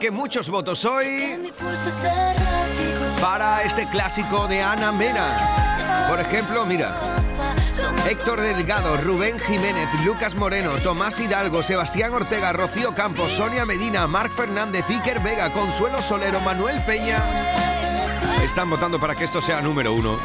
Que 0.00 0.10
muchos 0.12 0.48
votos 0.48 0.84
hoy 0.84 1.52
para 3.20 3.62
este 3.62 3.88
clásico 3.88 4.46
de 4.46 4.62
Ana 4.62 4.92
Mena. 4.92 6.06
Por 6.08 6.20
ejemplo, 6.20 6.64
mira, 6.64 6.94
Héctor 8.08 8.40
Delgado, 8.40 8.96
Rubén 8.98 9.40
Jiménez, 9.40 9.88
Lucas 10.04 10.36
Moreno, 10.36 10.70
Tomás 10.84 11.18
Hidalgo, 11.18 11.64
Sebastián 11.64 12.14
Ortega, 12.14 12.52
Rocío 12.52 12.94
Campos, 12.94 13.32
Sonia 13.32 13.66
Medina, 13.66 14.06
Marc 14.06 14.32
Fernández, 14.32 14.84
Iker 14.88 15.20
Vega, 15.20 15.50
Consuelo 15.50 16.00
Solero, 16.00 16.40
Manuel 16.40 16.80
Peña. 16.84 17.18
Están 18.44 18.70
votando 18.70 19.00
para 19.00 19.16
que 19.16 19.24
esto 19.24 19.42
sea 19.42 19.60
número 19.60 19.92
uno. 19.92 20.16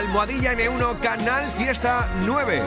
Almohadilla 0.00 0.54
N1 0.54 0.98
Canal 1.00 1.50
Fiesta 1.50 2.08
9. 2.24 2.62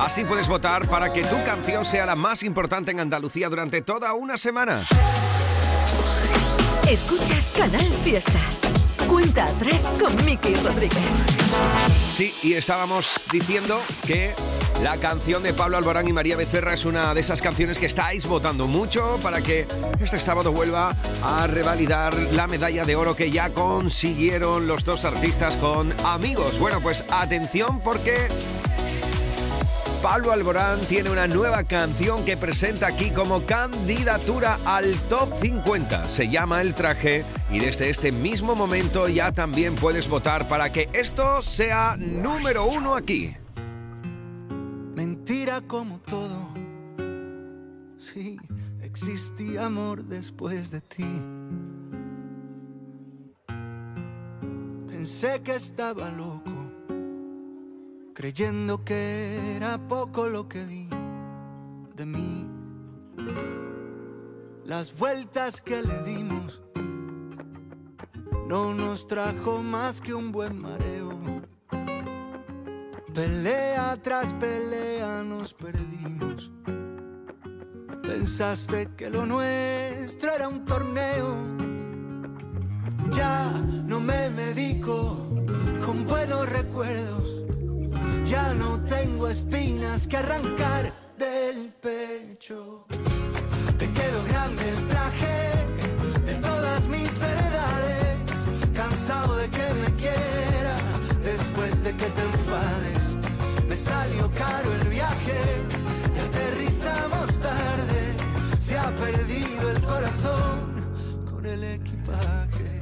Así 0.00 0.22
puedes 0.22 0.46
votar 0.46 0.86
para 0.86 1.10
que 1.14 1.22
tu 1.24 1.42
canción 1.42 1.82
sea 1.82 2.04
la 2.04 2.14
más 2.14 2.42
importante 2.42 2.90
en 2.90 3.00
Andalucía 3.00 3.48
durante 3.48 3.80
toda 3.80 4.12
una 4.12 4.36
semana. 4.36 4.82
Escuchas 6.86 7.50
Canal 7.56 7.90
Fiesta. 8.02 8.38
Cuenta 9.08 9.44
atrás 9.44 9.88
con 9.98 10.14
Miki 10.26 10.54
Rodríguez. 10.56 11.00
Sí, 12.12 12.34
y 12.42 12.52
estábamos 12.52 13.18
diciendo 13.32 13.80
que 14.06 14.34
la 14.82 14.96
canción 14.96 15.42
de 15.42 15.52
Pablo 15.52 15.76
Alborán 15.76 16.08
y 16.08 16.12
María 16.12 16.36
Becerra 16.36 16.74
es 16.74 16.84
una 16.84 17.14
de 17.14 17.20
esas 17.20 17.40
canciones 17.40 17.78
que 17.78 17.86
estáis 17.86 18.26
votando 18.26 18.66
mucho 18.66 19.18
para 19.22 19.40
que 19.40 19.66
este 20.00 20.18
sábado 20.18 20.52
vuelva 20.52 20.94
a 21.22 21.46
revalidar 21.46 22.14
la 22.32 22.46
medalla 22.46 22.84
de 22.84 22.96
oro 22.96 23.16
que 23.16 23.30
ya 23.30 23.50
consiguieron 23.50 24.66
los 24.66 24.84
dos 24.84 25.04
artistas 25.04 25.56
con 25.56 25.94
Amigos. 26.04 26.58
Bueno, 26.58 26.80
pues 26.80 27.04
atención 27.10 27.80
porque 27.80 28.28
Pablo 30.02 30.32
Alborán 30.32 30.80
tiene 30.80 31.08
una 31.08 31.26
nueva 31.26 31.64
canción 31.64 32.24
que 32.26 32.36
presenta 32.36 32.88
aquí 32.88 33.10
como 33.10 33.46
candidatura 33.46 34.58
al 34.66 34.94
top 35.08 35.30
50. 35.40 36.10
Se 36.10 36.28
llama 36.28 36.60
El 36.60 36.74
traje 36.74 37.24
y 37.50 37.58
desde 37.58 37.88
este 37.88 38.12
mismo 38.12 38.54
momento 38.54 39.08
ya 39.08 39.32
también 39.32 39.74
puedes 39.76 40.08
votar 40.08 40.46
para 40.46 40.70
que 40.70 40.90
esto 40.92 41.40
sea 41.40 41.96
número 41.98 42.66
uno 42.66 42.96
aquí. 42.96 43.34
Mentira 45.26 45.62
como 45.62 46.00
todo. 46.00 46.48
Sí, 47.96 48.36
existía 48.82 49.64
amor 49.64 50.04
después 50.04 50.70
de 50.70 50.82
ti. 50.82 51.06
Pensé 54.86 55.40
que 55.42 55.54
estaba 55.54 56.10
loco, 56.10 56.52
creyendo 58.12 58.84
que 58.84 59.56
era 59.56 59.78
poco 59.88 60.28
lo 60.28 60.46
que 60.46 60.62
di 60.66 60.90
de 61.96 62.04
mí. 62.04 62.46
Las 64.66 64.94
vueltas 64.94 65.62
que 65.62 65.82
le 65.82 66.02
dimos 66.02 66.60
no 68.46 68.74
nos 68.74 69.06
trajo 69.06 69.62
más 69.62 70.02
que 70.02 70.12
un 70.12 70.32
buen 70.32 70.60
mareo. 70.60 71.03
Pelea 73.14 73.96
tras 74.02 74.32
pelea 74.32 75.22
nos 75.22 75.54
perdimos. 75.54 76.50
Pensaste 78.02 78.88
que 78.96 79.08
lo 79.08 79.24
nuestro 79.24 80.32
era 80.32 80.48
un 80.48 80.64
torneo. 80.64 81.36
Ya 83.12 83.52
no 83.86 84.00
me 84.00 84.30
medico 84.30 85.28
con 85.86 86.04
buenos 86.04 86.48
recuerdos. 86.48 87.44
Ya 88.24 88.52
no 88.52 88.80
tengo 88.80 89.28
espinas 89.28 90.08
que 90.08 90.16
arrancar 90.16 90.92
del 91.16 91.72
pecho. 91.80 92.84
Te 93.78 93.92
quedó 93.92 94.24
grande 94.26 94.68
el 94.70 94.88
traje 94.88 95.52
de 96.26 96.34
todas 96.34 96.88
mis 96.88 97.16
verdades. 97.16 98.18
Cansado 98.74 99.33
el 104.72 104.88
viaje 104.88 105.40
y 106.14 106.18
aterrizamos 106.18 107.26
tarde. 107.40 108.16
Se 108.60 108.78
ha 108.78 108.90
perdido 108.96 109.70
el 109.70 109.80
corazón 109.82 110.74
con 111.30 111.46
el 111.46 111.64
equipaje. 111.64 112.80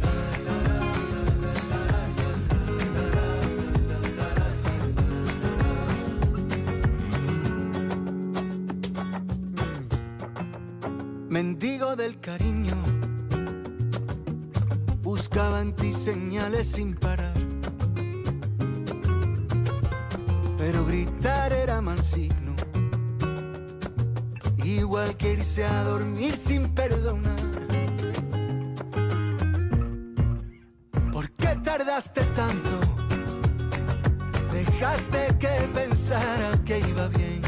Mendigo 11.29 11.97
del 11.97 12.21
cariño, 12.21 12.77
buscaba 15.03 15.63
en 15.63 15.75
ti 15.75 15.93
señales 15.93 16.69
sin 16.69 16.95
parar 16.95 17.32
Pero 20.65 20.87
gritar 20.87 21.53
era 21.53 21.81
mal 21.81 22.01
signo. 22.01 22.55
Igual 24.63 25.17
que 25.17 25.33
irse 25.33 25.65
a 25.65 25.83
dormir 25.83 26.37
sin 26.37 26.73
perdonar. 26.73 27.35
¿Por 31.11 31.29
qué 31.33 31.57
tardaste 31.65 32.23
tanto? 32.37 32.79
Dejaste 34.53 35.37
que 35.41 35.69
pensara 35.75 36.51
que 36.65 36.79
iba 36.79 37.09
bien. 37.09 37.43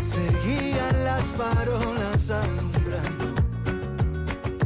Seguían 0.00 1.04
las 1.04 1.24
farolas 1.36 2.30
alumbrando. 2.30 3.34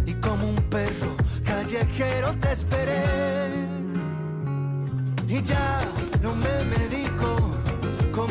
Y 0.06 0.14
como 0.14 0.48
un 0.48 0.62
perro 0.70 1.16
callejero 1.44 2.36
te 2.38 2.52
esperé. 2.52 3.71
Y 5.32 5.42
ya 5.44 5.80
no 6.20 6.34
me 6.34 6.64
medico 6.64 7.56
con 8.12 8.28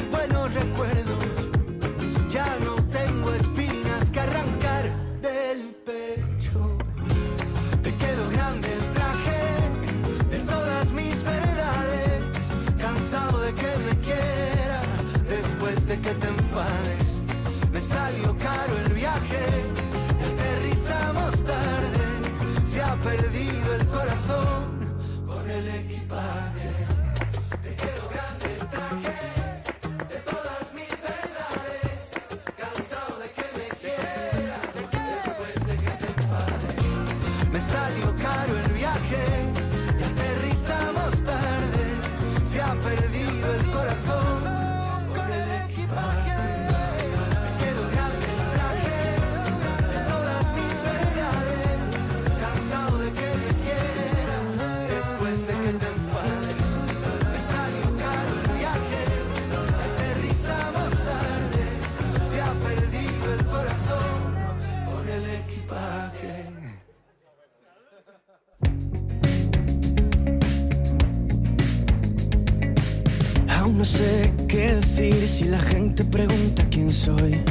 si 75.42 75.48
la 75.50 75.60
gente 75.60 76.04
pregunta 76.04 76.64
quién 76.70 76.94
soy. 76.94 77.42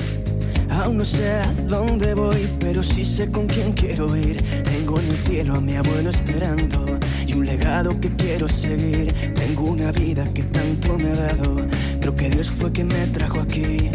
Aún 0.71 0.99
no 0.99 1.05
sé 1.05 1.29
a 1.29 1.53
dónde 1.67 2.15
voy, 2.15 2.49
pero 2.61 2.83
sí 2.83 3.05
sé 3.05 3.31
con 3.31 3.47
quién 3.47 3.73
quiero 3.73 4.17
ir. 4.17 4.37
Tengo 4.63 4.99
en 5.01 5.09
el 5.09 5.17
cielo 5.17 5.55
a 5.57 5.61
mi 5.61 5.75
abuelo 5.75 6.11
esperando 6.11 6.99
y 7.27 7.33
un 7.33 7.45
legado 7.45 7.99
que 8.01 8.15
quiero 8.15 8.47
seguir. 8.49 9.13
Tengo 9.35 9.65
una 9.65 9.91
vida 9.93 10.25
que 10.33 10.45
tanto 10.45 10.99
me 10.99 11.11
ha 11.11 11.17
dado. 11.17 11.67
Creo 12.01 12.15
que 12.15 12.31
Dios 12.31 12.49
fue 12.49 12.71
quien 12.71 12.89
me 12.89 13.07
trajo 13.09 13.41
aquí. 13.41 13.91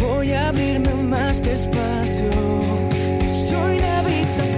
Voy 0.00 0.32
a 0.32 0.48
abrirme 0.48 0.94
más 0.94 1.42
despacio. 1.42 2.30
Soy 3.50 3.78
la 3.78 3.98
habitación 3.98 4.49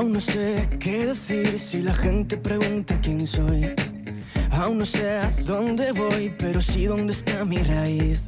Aún 0.00 0.14
no 0.14 0.20
sé 0.20 0.66
qué 0.78 1.04
decir 1.04 1.58
si 1.58 1.82
la 1.82 1.92
gente 1.92 2.38
pregunta 2.38 2.98
quién 3.02 3.26
soy. 3.26 3.68
Aún 4.50 4.78
no 4.78 4.86
sé 4.86 5.10
a 5.10 5.28
dónde 5.46 5.92
voy, 5.92 6.34
pero 6.38 6.62
sí 6.62 6.86
dónde 6.86 7.12
está 7.12 7.44
mi 7.44 7.58
raíz. 7.58 8.24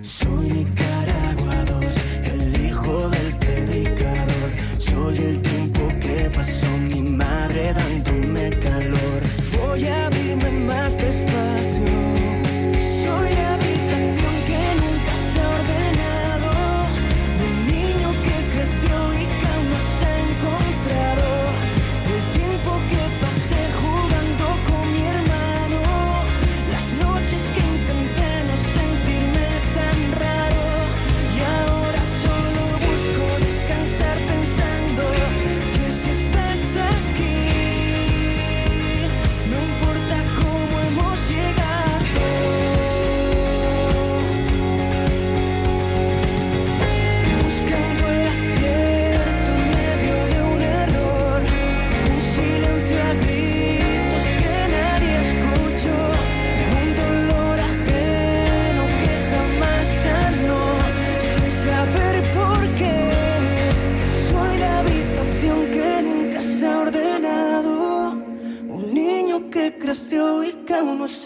Soy 0.00 0.48
Nicaragua 0.48 1.56
2, 1.66 1.84
el 2.24 2.64
hijo 2.64 3.10
del 3.10 3.36
predicador. 3.36 4.50
Soy 4.78 5.18
el 5.18 5.42
tiempo 5.42 5.88
que 6.00 6.30
pasó 6.34 6.68
mi 6.78 7.02
madre 7.02 7.74
dándome 7.74 8.58
calor. 8.58 9.22
Voy 9.60 9.84
a 9.84 10.06
abrirme 10.06 10.50
más 10.52 10.96
despacio. 10.96 11.49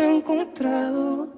Encontrado. 0.01 1.29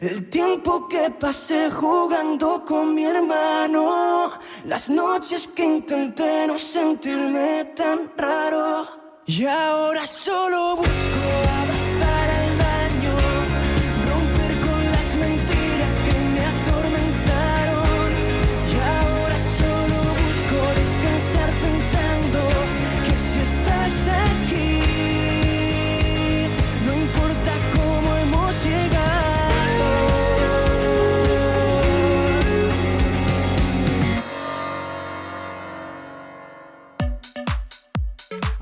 El 0.00 0.28
tiempo 0.28 0.86
que 0.88 1.10
pasé 1.10 1.70
jugando 1.70 2.64
con 2.64 2.94
mi 2.94 3.04
hermano, 3.04 4.32
las 4.66 4.90
noches 4.90 5.48
que 5.48 5.64
intenté 5.64 6.46
no 6.46 6.58
sentirme 6.58 7.72
tan 7.76 8.10
raro. 8.16 8.86
Y 9.24 9.46
ahora 9.46 10.06
solo 10.06 10.76
busco 10.76 11.45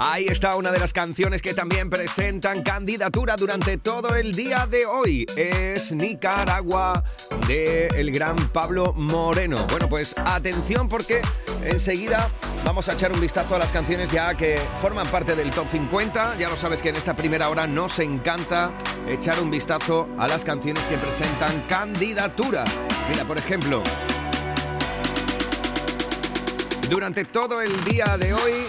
Ahí 0.07 0.27
está 0.27 0.55
una 0.57 0.71
de 0.71 0.79
las 0.79 0.93
canciones 0.93 1.41
que 1.41 1.55
también 1.55 1.89
presentan 1.89 2.63
candidatura 2.63 3.37
durante 3.37 3.79
todo 3.79 4.15
el 4.15 4.35
día 4.35 4.67
de 4.67 4.85
hoy. 4.85 5.25
Es 5.35 5.93
Nicaragua 5.93 7.03
de 7.49 7.87
el 7.87 8.11
gran 8.11 8.37
Pablo 8.51 8.93
Moreno. 8.93 9.57
Bueno, 9.71 9.89
pues 9.89 10.15
atención 10.19 10.91
porque 10.91 11.23
enseguida 11.65 12.29
vamos 12.67 12.91
a 12.91 12.93
echar 12.93 13.13
un 13.13 13.21
vistazo 13.23 13.57
a 13.57 13.59
las 13.59 13.73
canciones 13.73 14.13
ya 14.13 14.35
que 14.35 14.61
forman 14.83 15.07
parte 15.07 15.35
del 15.35 15.51
top 15.51 15.69
50. 15.71 16.37
Ya 16.37 16.51
lo 16.51 16.57
sabes 16.59 16.83
que 16.83 16.91
en 16.91 16.97
esta 16.97 17.17
primera 17.17 17.49
hora 17.49 17.67
nos 17.67 17.99
encanta 17.99 18.73
echar 19.09 19.41
un 19.41 19.51
vistazo 19.51 20.07
a 20.19 20.29
las 20.29 20.45
canciones 20.45 20.85
que 20.85 20.99
presentan 20.99 21.63
candidatura. 21.67 22.65
Mira, 23.09 23.25
por 23.25 23.39
ejemplo, 23.39 23.83
durante 26.91 27.25
todo 27.25 27.63
el 27.63 27.85
día 27.85 28.19
de 28.19 28.35
hoy 28.35 28.67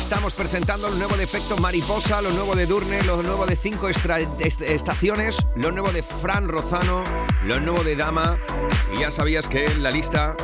estamos 0.00 0.34
presentando 0.34 0.88
lo 0.88 0.96
nuevo 0.96 1.16
de 1.16 1.24
Efecto 1.24 1.56
Mariposa, 1.56 2.20
lo 2.20 2.30
nuevo 2.30 2.54
de 2.54 2.66
Durne, 2.66 3.02
lo 3.02 3.22
nuevo 3.22 3.46
de 3.46 3.56
Cinco 3.56 3.88
Estaciones, 3.88 5.36
lo 5.56 5.72
nuevo 5.72 5.90
de 5.90 6.02
Fran 6.02 6.48
Rozano, 6.48 7.02
lo 7.44 7.60
nuevo 7.60 7.82
de 7.82 7.96
Dama. 7.96 8.38
Y 8.94 9.00
ya 9.00 9.10
sabías 9.10 9.48
que 9.48 9.64
en 9.64 9.82
la 9.82 9.90
lista 9.90 10.36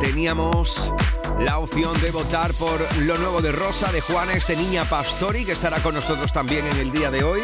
teníamos 0.00 0.92
la 1.40 1.58
opción 1.58 1.98
de 2.00 2.10
votar 2.10 2.52
por 2.54 2.80
lo 3.00 3.16
nuevo 3.18 3.40
de 3.40 3.52
Rosa, 3.52 3.92
de 3.92 4.00
Juanes, 4.00 4.46
de 4.46 4.56
Niña 4.56 4.84
Pastori, 4.88 5.44
que 5.44 5.52
estará 5.52 5.82
con 5.82 5.94
nosotros 5.94 6.32
también 6.32 6.66
en 6.66 6.76
el 6.78 6.92
día 6.92 7.10
de 7.10 7.24
hoy. 7.24 7.40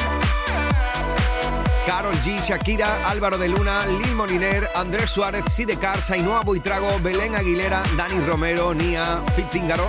Carol 1.86 2.14
G, 2.22 2.40
Shakira, 2.42 3.08
Álvaro 3.10 3.36
de 3.38 3.48
Luna, 3.48 3.86
Lil 3.86 4.14
Moliner, 4.14 4.68
Andrés 4.74 5.10
Suárez, 5.10 5.44
Sidecar, 5.50 5.98
Ainhoa 6.10 6.40
Buitrago, 6.40 6.98
Belén 7.00 7.34
Aguilera, 7.34 7.82
Dani 7.96 8.20
Romero, 8.26 8.74
Nia, 8.74 9.18
Fitzíngaro, 9.36 9.86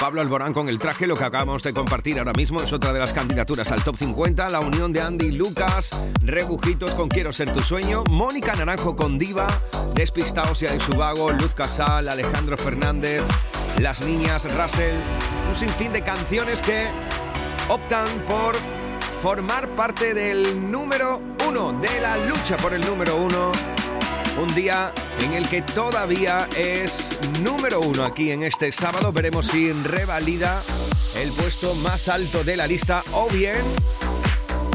Pablo 0.00 0.22
Alborán 0.22 0.54
con 0.54 0.68
el 0.68 0.78
traje, 0.78 1.06
lo 1.06 1.14
que 1.14 1.24
acabamos 1.24 1.62
de 1.62 1.74
compartir 1.74 2.18
ahora 2.18 2.32
mismo 2.32 2.62
es 2.62 2.72
otra 2.72 2.92
de 2.92 3.00
las 3.00 3.12
candidaturas 3.12 3.70
al 3.70 3.84
top 3.84 3.96
50, 3.96 4.48
la 4.48 4.60
unión 4.60 4.92
de 4.92 5.02
Andy 5.02 5.26
y 5.26 5.32
Lucas, 5.32 5.90
Rebujitos 6.22 6.92
con 6.92 7.08
Quiero 7.08 7.32
ser 7.32 7.52
tu 7.52 7.60
sueño, 7.60 8.04
Mónica 8.08 8.54
Naranjo 8.54 8.96
con 8.96 9.18
Diva, 9.18 9.46
Despistados 9.94 10.62
y 10.62 10.66
de 10.66 10.80
Subago, 10.80 11.30
Luz 11.32 11.54
Casal, 11.54 12.08
Alejandro 12.08 12.56
Fernández, 12.56 13.22
Las 13.78 14.00
Niñas, 14.00 14.44
Russell, 14.56 14.96
un 15.50 15.56
sinfín 15.56 15.92
de 15.92 16.02
canciones 16.02 16.62
que 16.62 16.88
optan 17.68 18.08
por 18.26 18.56
formar 19.20 19.68
parte 19.76 20.14
del 20.14 20.70
número 20.70 21.20
uno, 21.46 21.78
de 21.78 22.00
la 22.00 22.16
lucha 22.16 22.56
por 22.56 22.72
el 22.72 22.80
número 22.80 23.16
uno. 23.16 23.52
Un 24.40 24.54
día 24.54 24.92
en 25.20 25.34
el 25.34 25.46
que 25.46 25.60
todavía 25.60 26.48
es 26.56 27.18
número 27.42 27.80
uno 27.80 28.04
aquí 28.04 28.30
en 28.30 28.42
este 28.42 28.72
sábado. 28.72 29.12
Veremos 29.12 29.46
si 29.46 29.72
revalida 29.72 30.58
el 31.18 31.30
puesto 31.32 31.74
más 31.76 32.08
alto 32.08 32.44
de 32.44 32.56
la 32.56 32.66
lista 32.66 33.02
o 33.12 33.28
bien 33.28 33.62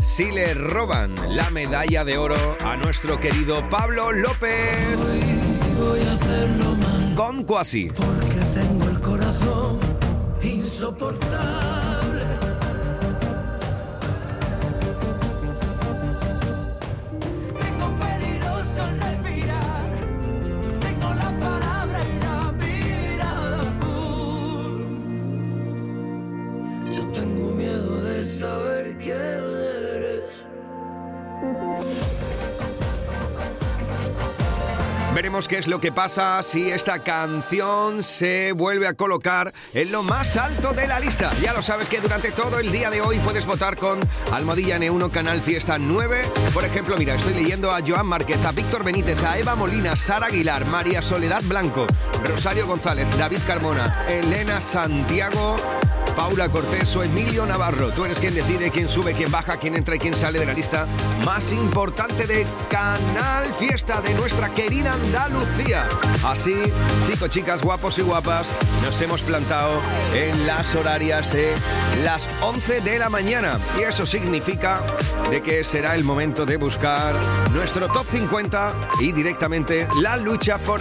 si 0.03 0.31
le 0.31 0.53
roban 0.53 1.15
la 1.29 1.49
medalla 1.49 2.05
de 2.05 2.17
oro 2.17 2.57
a 2.63 2.77
nuestro 2.77 3.19
querido 3.19 3.67
Pablo 3.69 4.11
López. 4.11 4.97
Voy 5.79 6.01
a 6.01 6.13
hacerlo 6.13 6.75
mal 6.75 7.15
Con 7.15 7.43
Quasi. 7.45 7.87
porque 7.87 8.39
tengo 8.53 8.89
el 8.89 9.01
corazón 9.01 9.79
insoportable. 10.43 11.74
Veremos 35.15 35.47
qué 35.47 35.57
es 35.59 35.67
lo 35.67 35.79
que 35.79 35.93
pasa 35.93 36.43
si 36.43 36.69
esta 36.69 36.99
canción 36.99 38.03
se 38.03 38.51
vuelve 38.51 38.85
a 38.85 38.95
colocar 38.95 39.53
en 39.73 39.89
lo 39.89 40.03
más 40.03 40.35
alto 40.35 40.73
de 40.73 40.89
la 40.89 40.99
lista. 40.99 41.31
Ya 41.41 41.53
lo 41.53 41.61
sabes 41.61 41.87
que 41.87 42.01
durante 42.01 42.31
todo 42.31 42.59
el 42.59 42.69
día 42.69 42.89
de 42.89 42.99
hoy 42.99 43.17
puedes 43.19 43.45
votar 43.45 43.77
con 43.77 44.01
Almohadilla 44.33 44.77
N1 44.77 45.09
Canal 45.11 45.39
Fiesta 45.39 45.77
9. 45.77 46.21
Por 46.53 46.65
ejemplo, 46.65 46.97
mira, 46.97 47.15
estoy 47.15 47.33
leyendo 47.33 47.71
a 47.71 47.79
Joan 47.79 48.07
Márquez, 48.07 48.43
a 48.43 48.51
Víctor 48.51 48.83
Benítez, 48.83 49.23
a 49.23 49.39
Eva 49.39 49.55
Molina, 49.55 49.95
Sara 49.95 50.25
Aguilar, 50.25 50.67
María 50.67 51.01
Soledad 51.01 51.43
Blanco, 51.43 51.87
Rosario 52.25 52.67
González, 52.67 53.07
David 53.17 53.39
Carmona, 53.47 54.05
Elena 54.09 54.59
Santiago. 54.59 55.55
Paula 56.15 56.49
Cortés 56.49 56.95
o 56.95 57.03
Emilio 57.03 57.45
Navarro. 57.45 57.89
Tú 57.89 58.05
eres 58.05 58.19
quien 58.19 58.33
decide 58.33 58.71
quién 58.71 58.89
sube, 58.89 59.13
quién 59.13 59.31
baja, 59.31 59.57
quién 59.57 59.75
entra 59.75 59.95
y 59.95 59.99
quién 59.99 60.13
sale 60.13 60.39
de 60.39 60.45
la 60.45 60.53
lista 60.53 60.87
más 61.23 61.51
importante 61.51 62.25
de 62.25 62.45
Canal 62.69 63.53
Fiesta 63.53 64.01
de 64.01 64.13
nuestra 64.13 64.49
querida 64.49 64.93
Andalucía. 64.93 65.87
Así, 66.23 66.55
chicos, 67.05 67.29
chicas, 67.29 67.61
guapos 67.61 67.97
y 67.99 68.01
guapas, 68.01 68.47
nos 68.83 68.99
hemos 69.01 69.21
plantado 69.21 69.81
en 70.13 70.47
las 70.47 70.73
horarias 70.75 71.31
de 71.31 71.53
las 72.03 72.27
11 72.41 72.81
de 72.81 72.99
la 72.99 73.09
mañana. 73.09 73.59
Y 73.79 73.83
eso 73.83 74.05
significa 74.05 74.81
de 75.29 75.41
que 75.41 75.63
será 75.63 75.95
el 75.95 76.03
momento 76.03 76.45
de 76.45 76.57
buscar 76.57 77.13
nuestro 77.53 77.87
top 77.87 78.05
50 78.11 78.73
y 78.99 79.11
directamente 79.11 79.87
la 80.01 80.17
lucha 80.17 80.57
por 80.57 80.73